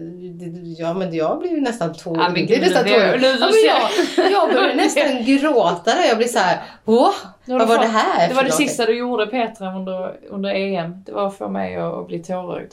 [0.79, 2.17] ja men jag blir ju nästan tår...
[2.17, 3.21] Ja, men gud, nästan tårögd.
[3.23, 3.27] nu-
[3.67, 6.09] ja, jag, jag börjar nästan gråta där.
[6.09, 8.99] Jag blir så här, åh, vad var det här Det var för det sista du
[8.99, 11.03] gjorde Petra under, under EM.
[11.07, 12.73] Det var få mig att, att bli tårögd.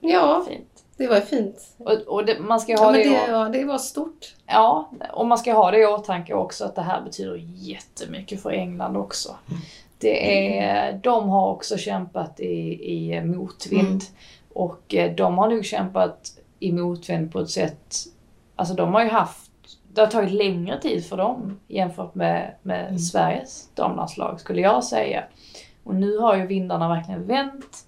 [0.00, 0.68] Ja, Fint.
[0.96, 1.56] det var fint.
[1.78, 4.34] Och, och det, man ska ha Ja, det, det, ja, det var stort.
[4.46, 8.50] Ja, och man ska ha det i åtanke också att det här betyder jättemycket för
[8.50, 9.36] England också.
[9.98, 13.86] Det är, de har också kämpat i, i motvind.
[13.86, 14.00] Mm.
[14.54, 17.94] Och eh, de har nog kämpat i motvind på ett sätt...
[18.56, 19.50] Alltså de har ju haft...
[19.92, 22.98] Det har tagit längre tid för dem jämfört med, med Mm.
[22.98, 25.24] Sveriges damlandslag skulle jag säga.
[25.84, 27.86] Och nu har ju vindarna verkligen vänt.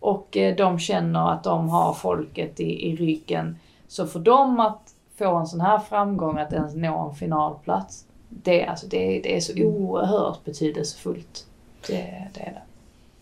[0.00, 3.58] Och eh, de känner att de har folket i, i ryggen.
[3.88, 8.66] Så för dem att få en sån här framgång, att ens nå en finalplats, det,
[8.66, 11.46] alltså det, det är så oerhört betydelsefullt.
[11.86, 12.62] Det, det är det.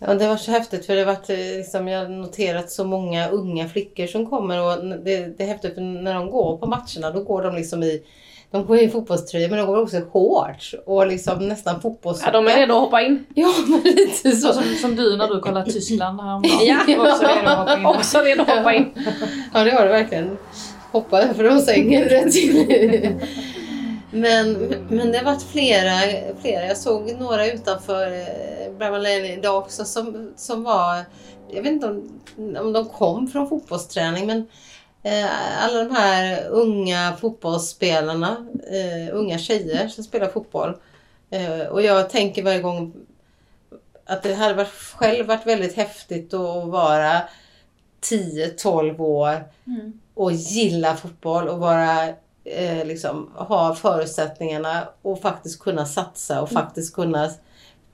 [0.06, 1.16] Ja, det var så häftigt för det var
[1.56, 5.74] liksom, jag har noterat så många unga flickor som kommer och det, det är häftigt
[5.74, 8.02] för när de går på matcherna då går de liksom i
[8.50, 12.30] de går i fotbollströjor men de går också i shorts och liksom nästan fotbollssocka.
[12.32, 13.24] Ja, de är redo att hoppa in.
[13.34, 14.52] Ja, men lite så.
[14.52, 16.58] Som, som du när du kollade Tyskland häromdagen.
[16.86, 17.86] Ja, Också redo att hoppa in.
[17.96, 18.86] Också redo att hoppa in.
[19.54, 20.38] Ja, det var det verkgen.
[20.92, 23.20] Hoppa från sängen rätt till.
[24.12, 24.52] Men,
[24.88, 26.00] men det har varit flera,
[26.40, 26.66] flera.
[26.66, 31.04] Jag såg några utanför eh, Bramall Lane idag också som, som var...
[31.50, 32.20] Jag vet inte om,
[32.58, 34.46] om de kom från fotbollsträning men
[35.02, 40.74] eh, alla de här unga fotbollsspelarna, eh, unga tjejer som spelar fotboll.
[41.30, 42.92] Eh, och jag tänker varje gång
[44.06, 47.22] att det hade varit, själv varit väldigt häftigt att vara
[48.10, 50.00] 10-12 år Mm.
[50.14, 52.08] och gilla fotboll och vara
[52.44, 56.62] eh, liksom, ha förutsättningarna och faktiskt kunna satsa och Mm.
[56.62, 57.28] faktiskt kunna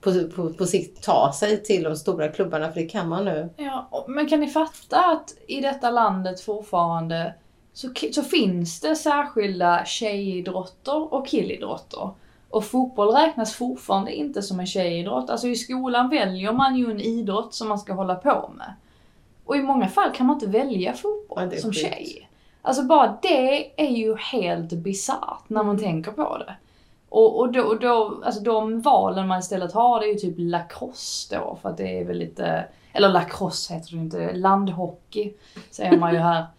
[0.01, 3.49] på, på, på sikt ta sig till de stora klubbarna för det kan man nu.
[3.57, 7.33] Ja, men kan ni fatta att i detta landet fortfarande
[7.73, 12.09] så, så finns det särskilda tjejidrotter och killidrotter.
[12.49, 15.29] Och fotboll räknas fortfarande inte som en tjejidrott.
[15.29, 18.73] Alltså i skolan väljer man ju en idrott som man ska hålla på med.
[19.45, 21.81] Och i många fall kan man inte välja fotboll Ja, som sjukt.
[21.85, 22.28] tjej.
[22.61, 26.55] Alltså bara det är ju helt bisarrt när man tänker på det.
[27.09, 31.35] Och, och, då, då, alltså de valen man istället har det är ju typ lacrosse
[31.35, 35.33] då för att det är väl lite, eller lacrosse heter det inte, landhockey
[35.69, 36.45] säger man ju här.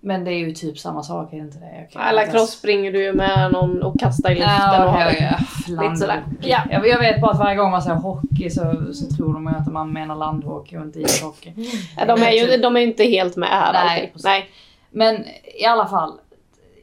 [0.00, 1.86] Men det är ju typ samma sak, är det inte det?
[1.88, 5.06] Okej, Alla cross springer du ju med någon och kastar i luften Ja, och har
[5.06, 5.36] okej,
[5.66, 5.82] ja.
[5.82, 6.14] lite sådär.
[6.14, 6.50] Landhockey.
[6.50, 6.62] Ja.
[6.70, 9.72] Jag, jag vet bara att varje gång man säger hockey så, så tror de att
[9.72, 11.52] man menar landhockey och inte ishockey.
[11.96, 14.24] Ja, de är ju de är inte helt med här Nej, alltid.
[14.24, 14.50] Nej.
[14.94, 15.24] Men
[15.60, 16.18] i alla fall,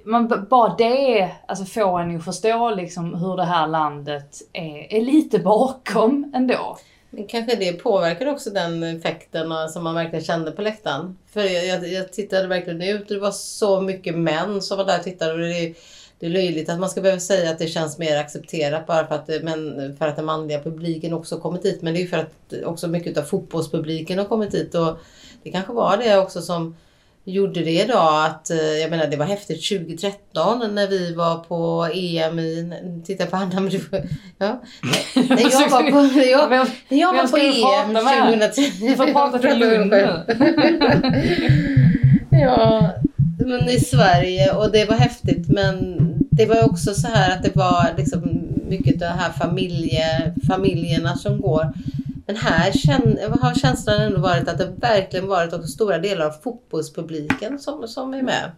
[0.03, 5.01] man, bara det alltså får en ju förstå liksom hur det här landet är, är
[5.01, 6.77] lite bakom ändå.
[7.09, 11.17] Men kanske det påverkar också den effekten eh, som man verkligen kände på läktaren.
[11.33, 14.85] För jag, jag, jag tittade verkligen ut och det var så mycket män som var
[14.85, 15.33] där och tittade.
[15.33, 15.73] Och det, är,
[16.19, 19.15] det är löjligt att man ska behöva säga att det känns mer accepterat bara för
[19.15, 21.81] att, eh, men, för att den manliga publiken också kommit dit.
[21.81, 24.75] Men det är ju för att också mycket av fotbollspubliken har kommit dit.
[24.75, 24.97] Och
[25.43, 26.75] det kanske var det också som
[27.25, 31.87] gjorde det idag att, eh, jag menar det var häftigt 2013 när vi var på
[31.93, 32.73] EM i,
[33.05, 34.01] titta på Anna men du får-
[34.37, 34.61] ja.
[35.15, 36.49] När jag var på, när jag,
[36.89, 38.03] när jag var på EM med?
[38.53, 38.87] 2010.
[38.87, 39.93] Du får prata till Lund
[42.31, 42.89] ja,
[43.37, 45.97] men i Sverige och det var häftigt men
[46.31, 48.21] det var också så här att det var liksom
[48.69, 51.73] mycket av de här familje, familjerna som går.
[52.31, 57.59] Men här har känslan ändå varit att det verkligen varit också stora delar av fotbollspubliken
[57.59, 58.51] som, som är med.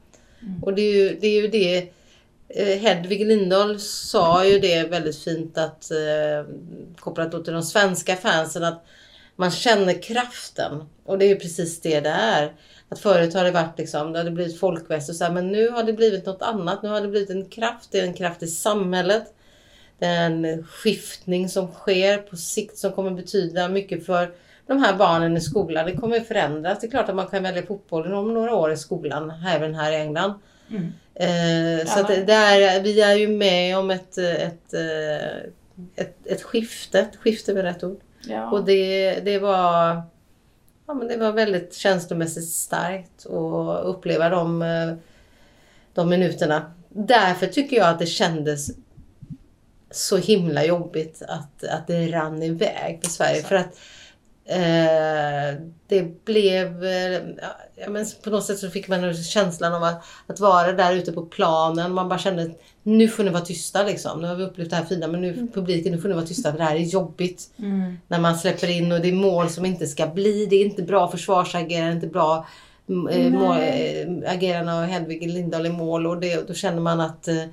[0.62, 1.90] Och det är ju det, är ju det
[2.50, 6.54] eh, Hedvig Lindahl sa ju det väldigt fint att eh,
[7.00, 8.86] kopplat till de svenska fansen att
[9.36, 10.84] man känner kraften.
[11.06, 12.54] Och det är ju precis det det är.
[12.90, 15.70] Att förut har det varit liksom, det hade blivit folkväst och så här, men nu
[15.70, 16.84] har det blivit något annat.
[16.84, 19.34] Nu har det blivit en kraft, det är en kraft i samhället.
[20.04, 24.32] En skiftning som sker på sikt som kommer betyda mycket för
[24.68, 25.86] de här barnen i skolan.
[25.86, 26.80] Det kommer förändras.
[26.80, 29.92] Det är klart att man kan välja fotbollen om några år i skolan, även här
[29.92, 30.34] i England.
[31.16, 35.38] Eh, så att det där, vi är ju med om ett, ett, eh,
[35.96, 37.00] ett, ett skifte.
[37.00, 38.00] Ett skifte väl rätt ord.
[38.28, 38.52] Ja.
[38.52, 40.02] Och det, det var
[40.88, 44.94] ja, men det var väldigt känslomässigt starkt att uppleva de, eh,
[45.94, 46.74] de minuterna.
[46.90, 48.70] Därför tycker jag att det kändes
[49.96, 53.44] så himla jobbigt att, att det rann iväg för Sverige.
[53.44, 53.80] För att
[54.46, 56.86] eh, det blev...
[56.86, 57.22] Eh,
[57.76, 61.12] ja, men på något sätt så fick man känslan av att, att vara där ute
[61.12, 61.94] på planen.
[61.94, 62.52] Man bara kände
[62.84, 64.22] nu får ni vara tysta liksom.
[64.22, 66.52] Nu har vi upplevt det här fina men nu publiken, nu får ni vara tysta
[66.52, 67.50] för det här är jobbigt.
[68.08, 70.46] När man släpper in och det är mål som inte ska bli.
[70.46, 72.48] Det är inte bra försvarsagerande, inte bra
[72.90, 76.08] mm, eh, mål, eh, agerande av Hedvig Lindahl i mål.
[76.08, 77.44] Och det, då känner man att eh,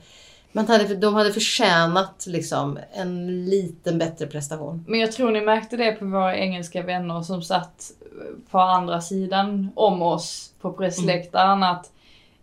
[0.53, 4.85] man hade, de hade förtjänat liksom, en liten bättre prestation.
[4.89, 7.91] Men jag tror ni märkte det på våra engelska vänner som satt
[8.51, 11.91] på andra sidan om oss på pressläktaren att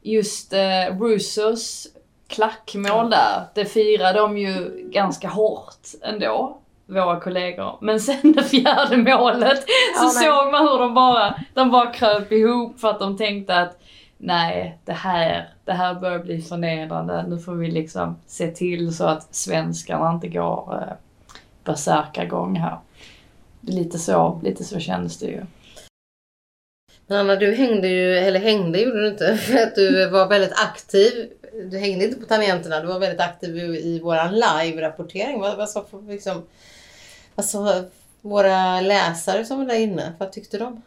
[0.01, 1.87] just eh, Russos
[2.27, 7.77] klackmål där, det firade de ju ganska hårt ändå, våra kollegor.
[7.81, 9.61] Men sen det fjärde målet
[9.97, 13.57] så Ja, såg man hur de bara, de bara kröp ihop för att de tänkte
[13.57, 13.79] att
[14.17, 17.25] nej, det här, det här börjar bli förnedrande.
[17.27, 20.93] Nu får vi liksom se till så att svenskarna inte går eh,
[21.63, 22.77] bärsärkagång här.
[23.61, 25.45] Lite så, lite så kändes det ju.
[27.07, 30.53] Men Anna, du hängde ju, eller hängde gjorde du inte, för att du var väldigt
[30.53, 31.29] aktiv.
[31.71, 35.39] Du hängde inte på tangenterna, du var väldigt aktiv i, i våran live-rapportering.
[35.39, 36.43] Vad, vad, sa, liksom,
[37.35, 37.83] vad, sa,
[38.21, 40.13] våra läsare som var där inne?
[40.17, 40.81] Vad tyckte de?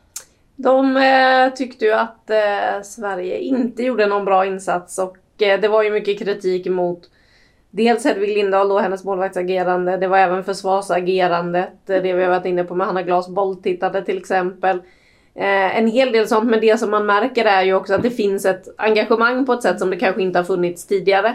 [0.62, 5.68] De eh, tyckte ju att eh, Sverige inte gjorde någon bra insats och eh, det
[5.68, 7.11] var ju mycket kritik mot
[7.70, 9.96] dels Hedvig Lindahl och hennes målvaktsagerande.
[9.96, 14.04] Det var även försvarsagerandet, eh, det vi har varit inne på med Hanna Glas bolltittade
[14.04, 14.76] till exempel.
[15.34, 18.11] Eh, en hel del sånt, men det som man märker är ju också att det
[18.11, 21.34] finns ett engagemang på ett sätt som det kanske inte har funnits tidigare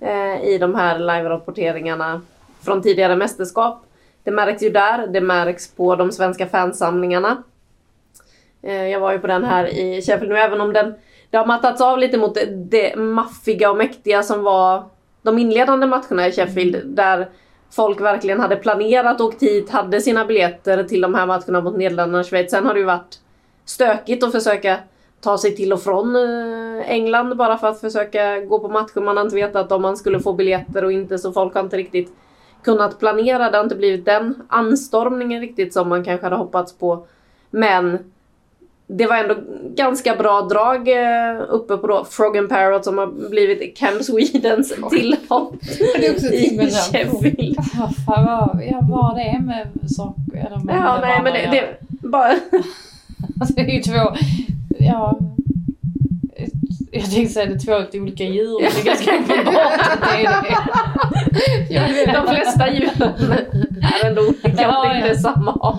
[0.00, 2.20] eh, i de här live-rapporteringarna
[2.64, 3.84] från tidigare mästerskap.
[4.24, 7.42] Det märks ju där, det märks på de svenska fansamlingarna.
[8.62, 10.94] Eh, jag var ju på den här i Sheffield nu, även om den
[11.32, 14.84] det har mattats av lite mot det, det maffiga och mäktiga som var
[15.22, 17.28] de inledande matcherna i Sheffield där
[17.70, 21.76] folk verkligen hade planerat och åkt hit, hade sina biljetter till de här matcherna mot
[21.76, 22.50] Nederländerna och Schweiz.
[22.50, 23.18] Sen har det ju varit
[23.64, 24.78] stökigt att försöka
[25.20, 29.00] ta sig till och från eh, England bara för att försöka gå på matcher.
[29.00, 31.76] Man har inte vetat om man skulle få biljetter och inte så folk har inte
[31.76, 32.12] riktigt
[32.64, 33.50] kunnat planera.
[33.50, 37.06] Det har inte blivit den anstormningen riktigt som man kanske hade hoppats på.
[37.50, 38.11] Men
[38.86, 39.36] det var ändå
[39.74, 44.74] ganska bra drag eh, uppe på då Frog and Parrot som har blivit Camp Swedens
[44.90, 45.54] tillhopp
[46.32, 47.56] i Sheffield.
[47.74, 50.46] Ja, vad, ja, vad det är med saker.
[50.46, 52.32] Eller med Ja, nej men det, det bara...
[53.40, 54.16] Alltså, det är ju två,
[54.78, 55.18] ja.
[56.92, 61.76] Jag tänkte säga det är två olika djur, men det är ganska uppenbart att det
[61.76, 62.12] är det.
[62.12, 63.32] De flesta djuren
[64.02, 65.78] är ändå olika Ja, det är inte samma art.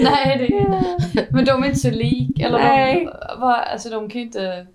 [0.00, 2.46] Nej, det, men de är inte så lika.
[2.46, 3.04] Eller Nej.
[3.04, 4.66] De, va, alltså de kan ju inte...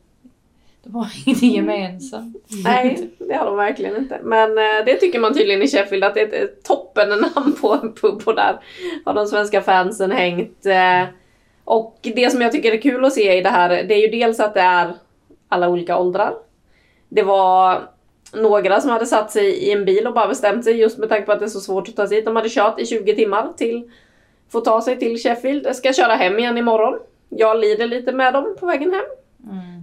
[0.83, 2.35] De har inget gemensamt.
[2.63, 4.19] Nej, det har de verkligen inte.
[4.23, 7.73] Men eh, det tycker man tydligen i Sheffield att det är ett toppen namn på
[7.73, 8.59] en pub och där
[9.05, 10.65] har de svenska fansen hängt.
[10.65, 11.03] Eh,
[11.63, 14.19] och det som jag tycker är kul att se i det här, det är ju
[14.19, 14.93] dels att det är
[15.49, 16.33] alla olika åldrar.
[17.09, 17.81] Det var
[18.33, 21.25] några som hade satt sig i en bil och bara bestämt sig just med tanke
[21.25, 22.25] på att det är så svårt att ta sig hit.
[22.25, 23.91] De hade kört i 20 timmar till
[24.49, 25.65] få ta sig till Sheffield.
[25.65, 26.99] Jag ska köra hem igen imorgon.
[27.29, 29.05] Jag lider lite med dem på vägen hem.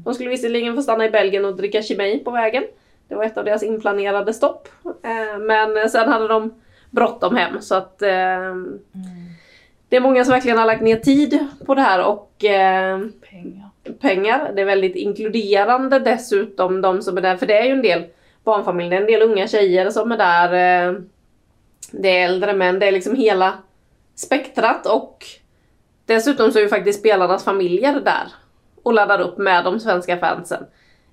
[0.04, 2.64] De skulle visserligen få stanna i Belgien och dricka Chimay på vägen.
[3.08, 4.68] Det var ett av deras inplanerade stopp.
[4.84, 6.54] Eh, Men sen hade de
[6.90, 8.54] bråttom hem så att eh,
[9.88, 13.00] det är många som verkligen har lagt ner tid på det här och eh,
[13.30, 13.65] Pengar
[14.00, 14.52] pengar.
[14.54, 17.36] Det är väldigt inkluderande dessutom de som är där.
[17.36, 18.04] För det är ju en del
[18.44, 20.52] barnfamiljer, det är en del unga tjejer som är där.
[20.88, 20.94] Eh,
[21.90, 23.54] det är äldre män, det är liksom hela
[24.14, 25.24] spektrat och
[26.06, 28.32] dessutom så är ju faktiskt spelarnas familjer där
[28.82, 30.66] och laddar upp med de svenska fansen.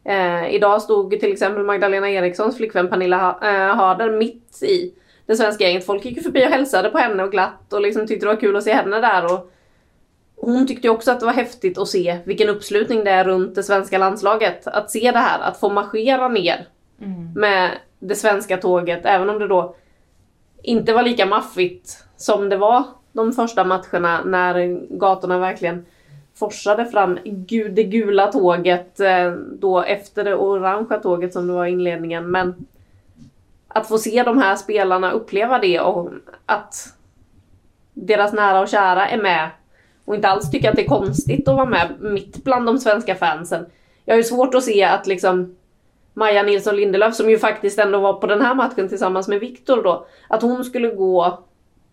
[0.05, 4.93] Eh, idag stod till exempel Magdalena Erikssons flickvän Pernilla eh, Harder mitt i
[5.25, 5.85] det svenska gänget.
[5.85, 8.39] Folk gick ju förbi och hälsade på henne och glatt och liksom tyckte det var
[8.39, 9.33] kul att se henne där.
[9.33, 9.51] Och
[10.45, 13.63] hon tyckte också att det var häftigt att se vilken uppslutning det är runt det
[13.63, 14.67] svenska landslaget.
[14.67, 16.67] Att se det här, att få marschera ner
[17.35, 19.75] med det svenska tåget, även om det då
[20.63, 25.85] inte var lika maffigt som det var de första matcherna när gatorna verkligen
[26.35, 27.19] forsade fram
[27.71, 32.31] det gula tåget eh, då efter det orangea tåget som det var i inledningen.
[32.31, 32.65] Men
[33.67, 36.09] att få se de här spelarna uppleva det och
[36.45, 36.93] att
[37.93, 39.49] deras nära och kära är med
[40.05, 43.15] och inte alls tycker att det är konstigt att vara med mitt bland de svenska
[43.15, 43.65] fansen.
[44.05, 45.55] Jag har ju svårt att se att liksom
[46.13, 49.83] Maja Nilsson Lindelöf som ju faktiskt ändå var på den här matchen tillsammans med Viktor
[49.83, 51.39] då, att hon skulle gå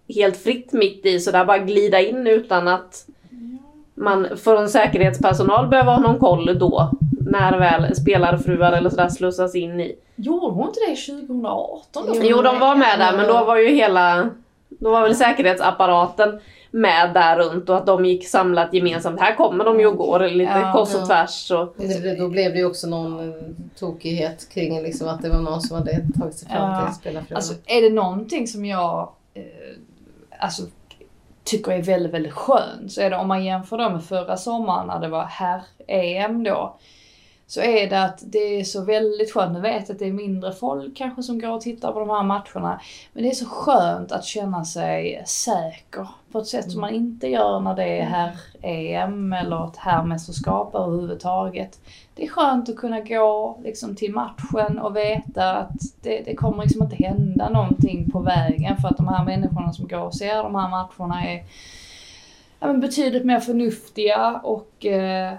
[0.09, 3.07] helt fritt mitt i sådär bara glida in utan att
[3.95, 6.91] man från säkerhetspersonal behöver ha någon koll då
[7.21, 9.97] när väl spelarfruar eller sådär slussas in i.
[10.17, 12.15] Gjorde hon inte det 2018 då?
[12.23, 14.31] Jo, de var med där men då var ju hela,
[14.81, 19.21] då var väl säkerhetsapparaten med där runt och att de gick samlat gemensamt.
[19.21, 21.07] Här kommer de ju och går lite Ja, kors och ja.
[21.07, 21.51] tvärs.
[21.51, 23.35] Och, Det- Då blev det ju också någon eh,
[23.79, 26.87] tokighet kring liksom att det var någon som hade tagit sig fram Ja.
[26.87, 27.37] till spelarfruarna.
[27.37, 29.43] Alltså är det någonting som jag eh,
[30.41, 30.63] alltså,
[31.45, 34.87] tycker är väldigt, väldigt skönt så är det om man jämför då med förra sommaren
[34.87, 36.77] när det var herr-EM då.
[37.51, 40.53] Så är det att det är så väldigt skönt, nu vet att det är mindre
[40.53, 42.81] folk kanske som går och tittar på de här matcherna.
[43.13, 47.29] Men det är så skönt att känna sig säker på ett sätt som man inte
[47.29, 51.81] gör när det är herr-EM eller ett herrmästerskap överhuvudtaget.
[52.15, 56.63] Det är skönt att kunna gå liksom, till matchen och veta att det, det kommer
[56.63, 60.43] liksom inte hända någonting på vägen för att de här människorna som går och ser
[60.43, 61.45] de här matcherna är
[62.61, 65.35] ja, men betydligt mer förnuftiga och eh,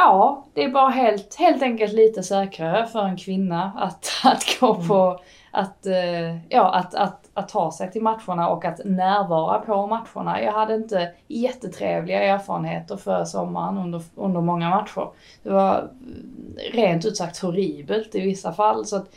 [0.00, 4.74] ja, det är bara helt, helt enkelt lite säkrare för en kvinna att, att gå
[4.74, 5.20] på,
[5.50, 10.42] att, eh, ja, att, att, att ta sig till matcherna och att närvara på matcherna.
[10.42, 15.08] Jag hade inte jättetrevliga erfarenheter för sommaren under, under många matcher.
[15.42, 18.86] Det var eh, rent ut sagt horribelt i vissa fall.
[18.86, 19.14] Så att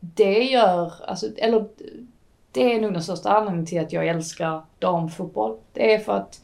[0.00, 1.64] det gör, alltså, eller
[2.52, 5.56] Det är nog den största anledningen till att jag älskar damfotboll.
[5.72, 6.40] Det är för att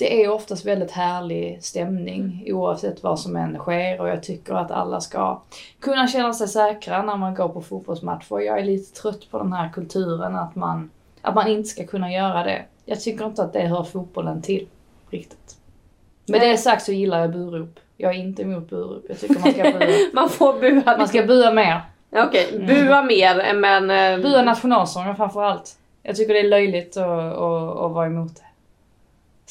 [0.00, 4.70] det är oftast väldigt härlig stämning oavsett vad som än sker och jag tycker att
[4.70, 5.42] alla ska
[5.80, 8.38] kunna känna sig säkra när man går på fotbollsmatcher.
[8.40, 10.90] Jag är lite trött på den här kulturen att man,
[11.22, 12.62] att man inte ska kunna göra det.
[12.84, 14.66] Jag tycker inte att det hör fotbollen till
[15.10, 15.56] riktigt.
[16.26, 17.80] Med det sagt så gillar jag burop.
[17.96, 19.04] Jag är inte emot burop.
[19.08, 19.80] Jag tycker man ska bua.
[20.12, 20.96] Man får bua.
[20.98, 21.80] Man ska bua mer.
[22.12, 23.90] Okej, bua mer men...
[23.90, 25.76] eh, Bua nationalsången framför allt.
[26.02, 28.42] Jag tycker det är löjligt att, att, att vara emot det.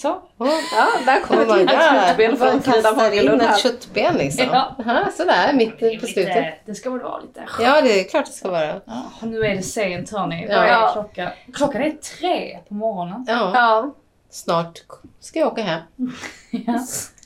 [0.01, 0.21] Så.
[0.37, 3.57] Ja, där kommer Oh my ett slutspel från Man Frida Fagerlund ett här.
[3.57, 4.45] köttben liksom.
[4.51, 4.75] Ja.
[4.79, 6.45] Aha, sådär mitt på slutet.
[6.65, 7.43] det ska väl vara lite.
[7.61, 8.81] Ja, det är klart det ska vara.
[8.85, 10.47] Ja, nu är det sent hörni.
[10.49, 10.55] Ja.
[10.57, 11.29] Vad är klockan?
[11.53, 13.25] Klockan är tre på morgonen.
[13.27, 13.95] Ja, Ja,
[14.29, 14.79] snart
[15.19, 15.81] ska jag åka hem
[16.51, 16.79] Ja.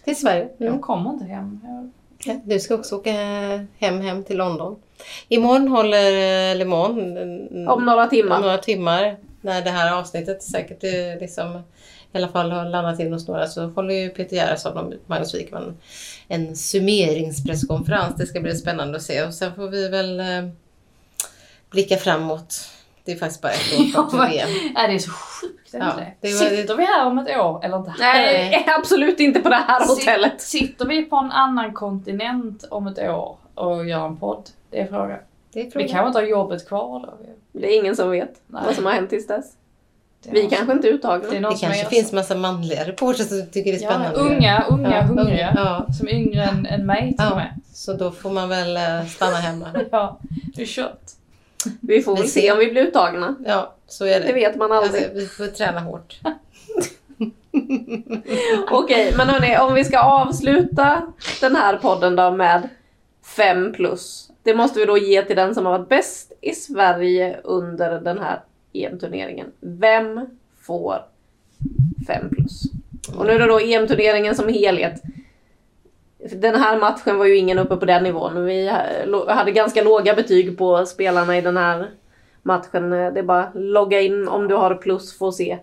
[0.03, 0.47] till Sverige.
[0.59, 0.73] Mm.
[0.73, 1.59] Jag kommer inte hem.
[1.63, 1.91] Jag-
[2.25, 3.11] Ja, Du ska också åka
[3.77, 4.75] hem, hem till London.
[5.27, 8.35] Imorgon håller Le Mans mm, om några timmar.
[8.35, 11.61] om några timmar när det här avsnittet säkert eh, liksom,
[12.13, 15.35] i alla fall har landat in hos några så håller ju Peter Gerhardsson och Magnus
[15.35, 15.77] Wikman
[16.27, 18.15] en summeringspresskonferens.
[18.15, 20.25] Det ska bli spännande att se och sen får vi väl eh,
[21.71, 22.69] blicka framåt.
[23.05, 24.49] Det är faktiskt bara ett år kvar till VM.
[24.75, 27.77] Ja, det är så sjukt Ja, det var- Sitter vi här om ett år eller
[27.77, 27.93] inte?
[27.99, 30.41] Nej, absolut inte på det här hotellet.
[30.41, 34.49] Sitter vi på en annan kontinent om ett år och gör en podd?
[34.69, 35.19] Det är frågan.
[35.53, 37.17] Det är Vi kanske inte har jobbet kvar då.
[37.59, 38.61] Det är ingen som vet Nej.
[38.65, 39.45] vad som har hänt tills dess.
[40.31, 41.29] Vi kanske inte är uttagna.
[41.29, 44.19] Det är Det kanske är- finns massa manliga reportrar som tycker det är Ja, spännande.
[44.19, 45.53] unga, unga, Ja, hungriga.
[45.55, 47.35] Ja, Som är yngre än, än mig till och ja.
[47.35, 47.59] med.
[47.73, 49.67] Så då får man väl eh, stanna hemma.
[49.91, 50.19] Ja,
[50.55, 51.01] det är kört.
[51.81, 52.53] Vi får väl se ser.
[52.53, 53.35] om vi blir uttagna.
[53.45, 54.27] Ja, så är det.
[54.27, 55.03] Det vet man aldrig.
[55.03, 56.19] Alltså, vi får träna hårt.
[58.71, 61.01] Okej, men hörni, om vi ska avsluta
[61.41, 62.69] den här podden då med
[63.35, 64.29] 5 plus.
[64.43, 68.19] Det måste vi då ge till den som har varit bäst i Sverige under den
[68.19, 68.39] här
[68.73, 69.51] EM-turneringen.
[69.59, 70.25] Vem
[70.61, 71.05] får
[72.07, 72.63] 5 plus?
[73.17, 75.01] Och nu är det då EM-turneringen som helhet.
[76.31, 78.45] Den här matchen var ju ingen uppe på den nivån.
[78.45, 78.67] Vi
[79.27, 81.89] hade ganska låga betyg på spelarna i den här
[82.41, 82.89] matchen.
[82.89, 85.57] Det är bara logga in om du har plus för att se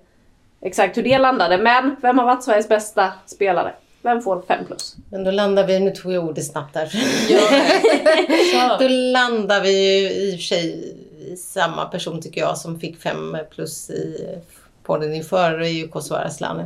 [0.60, 1.58] exakt hur det landade.
[1.58, 3.72] Men vem har varit Sveriges bästa spelare?
[4.02, 4.96] Vem får 5 plus?
[5.10, 6.86] Men då landar vi, nu tog jag ordet snabbt där.
[6.86, 8.84] Så.
[8.84, 10.96] då landar vi ju i och för sig
[11.36, 14.38] samma person tycker jag som fick 5 plus i
[14.82, 15.58] podden inför.
[15.58, 16.64] Det är ju Kosovare Asllani.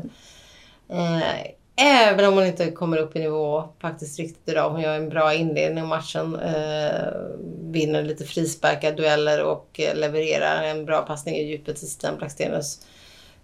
[0.89, 4.71] Eh, Även om hon inte kommer upp i nivå faktiskt riktigt idag.
[4.71, 6.37] Hon gör en bra inledning av matchen.
[6.37, 7.13] Eh,
[7.61, 12.81] vinner lite frisparkar, dueller och eh, levererar en bra passning i djupet till Stina Blackstenius.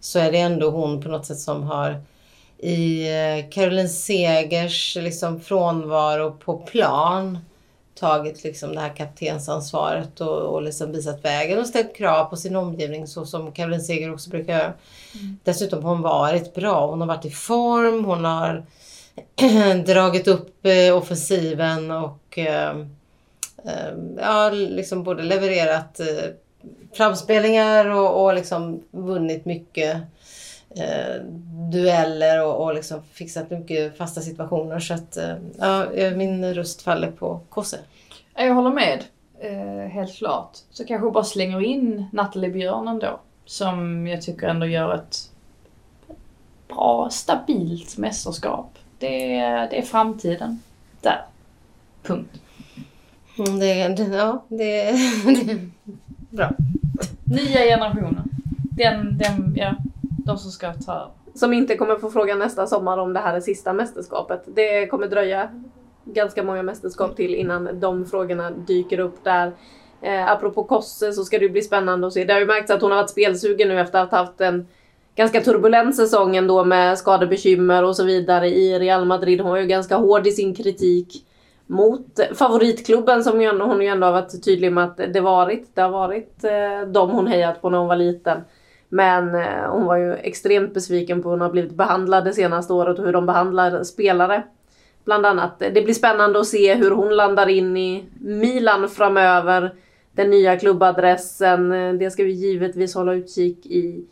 [0.00, 2.02] Så är det ändå hon på något sätt som har
[2.58, 7.38] i eh, Caroline Segers liksom frånvaro på plan
[8.00, 12.56] tagit liksom det här kaptensansvaret och, och liksom visat vägen och ställt krav på sin
[12.56, 14.72] omgivning så som Caroline Seger också brukar göra.
[15.44, 16.86] Dessutom har hon varit bra.
[16.86, 18.64] Hon har varit i form, hon har
[19.86, 22.78] dragit upp eh, offensiven och eh,
[23.64, 26.30] eh, ja, liksom både levererat eh,
[26.92, 29.96] framspelningar och, och liksom vunnit mycket
[30.76, 31.22] eh,
[31.70, 34.78] dueller och, och liksom fixat mycket fasta situationer.
[34.78, 37.78] Så att eh, ja, min röst faller på Kosse.
[38.34, 39.04] Jag håller med.
[39.40, 40.58] Eh, helt klart.
[40.70, 43.20] Så kanske jag bara slänger in Nathalie Björn ändå.
[43.44, 45.16] Som jag tycker ändå gör ett
[46.68, 48.78] bra, stabilt mästerskap.
[48.98, 50.62] Det är, det är framtiden.
[51.00, 51.24] Där.
[52.02, 52.40] Punkt.
[53.38, 54.56] Mm, Det, det, ja, det,
[55.26, 55.68] det är
[56.36, 56.50] bra.
[57.24, 58.28] Nya generationen.
[58.70, 59.74] Den, den, ja,
[60.26, 61.10] de som ska ta över.
[61.34, 64.42] Som inte kommer få fråga nästa sommar om det här är sista mästerskapet.
[64.46, 65.50] Det kommer dröja
[66.04, 69.52] ganska många mästerskap till innan de frågorna dyker upp där.
[70.02, 72.24] Eh, apropå Kosse så ska det ju bli spännande att se.
[72.24, 74.66] Det har ju märkts att hon har varit spelsugen nu efter att ha haft en
[75.14, 79.40] ganska turbulent säsong ändå med skadebekymmer och så vidare i Real Madrid.
[79.40, 81.26] Hon var ju ganska hård i sin kritik
[81.66, 85.74] mot favoritklubben som ju hon ju ändå har varit tydlig med att det varit.
[85.74, 88.40] Det har varit eh, de hon hejat på när hon var liten.
[88.92, 92.72] Men eh, hon var ju extremt besviken på hur hon har blivit behandlad det senaste
[92.72, 94.42] året och hur de behandlar spelare.
[95.04, 95.62] Bland annat.
[95.62, 99.74] Eh, det blir spännande att se hur hon landar in i Milan framöver.
[100.12, 101.72] Den nya klubbadressen.
[101.72, 104.04] Eh, det ska vi givetvis hålla utkik i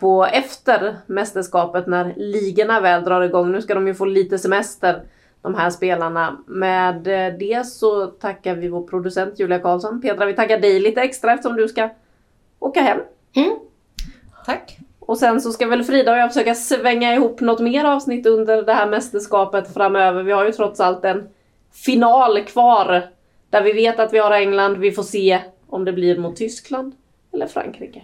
[0.00, 3.52] på efter mästerskapet när ligorna väl drar igång.
[3.52, 5.02] Nu ska de ju få lite semester
[5.42, 6.38] de här spelarna.
[6.46, 7.02] Med
[7.38, 10.00] det så tackar vi vår producent Julia Karlsson.
[10.00, 11.88] Petra, vi tackar dig lite extra eftersom du ska
[12.58, 12.98] åka hem.
[13.36, 13.58] Mm.
[14.48, 14.78] Tack.
[14.98, 18.62] Och sen så ska väl Frida och jag försöka svänga ihop något mer avsnitt under
[18.62, 20.22] det här mästerskapet framöver.
[20.22, 21.28] Vi har ju trots allt en
[21.72, 23.10] final kvar.
[23.50, 24.76] Där vi vet att vi har England.
[24.76, 26.94] Vi får se om det blir mot Tyskland
[27.32, 28.02] eller Frankrike.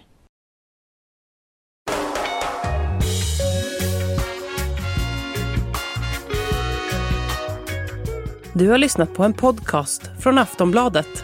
[8.53, 11.23] Du har lyssnat på en podcast från Aftonbladet.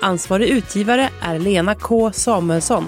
[0.00, 2.84] Ansvarig utgivare är Lena K Samuelsson.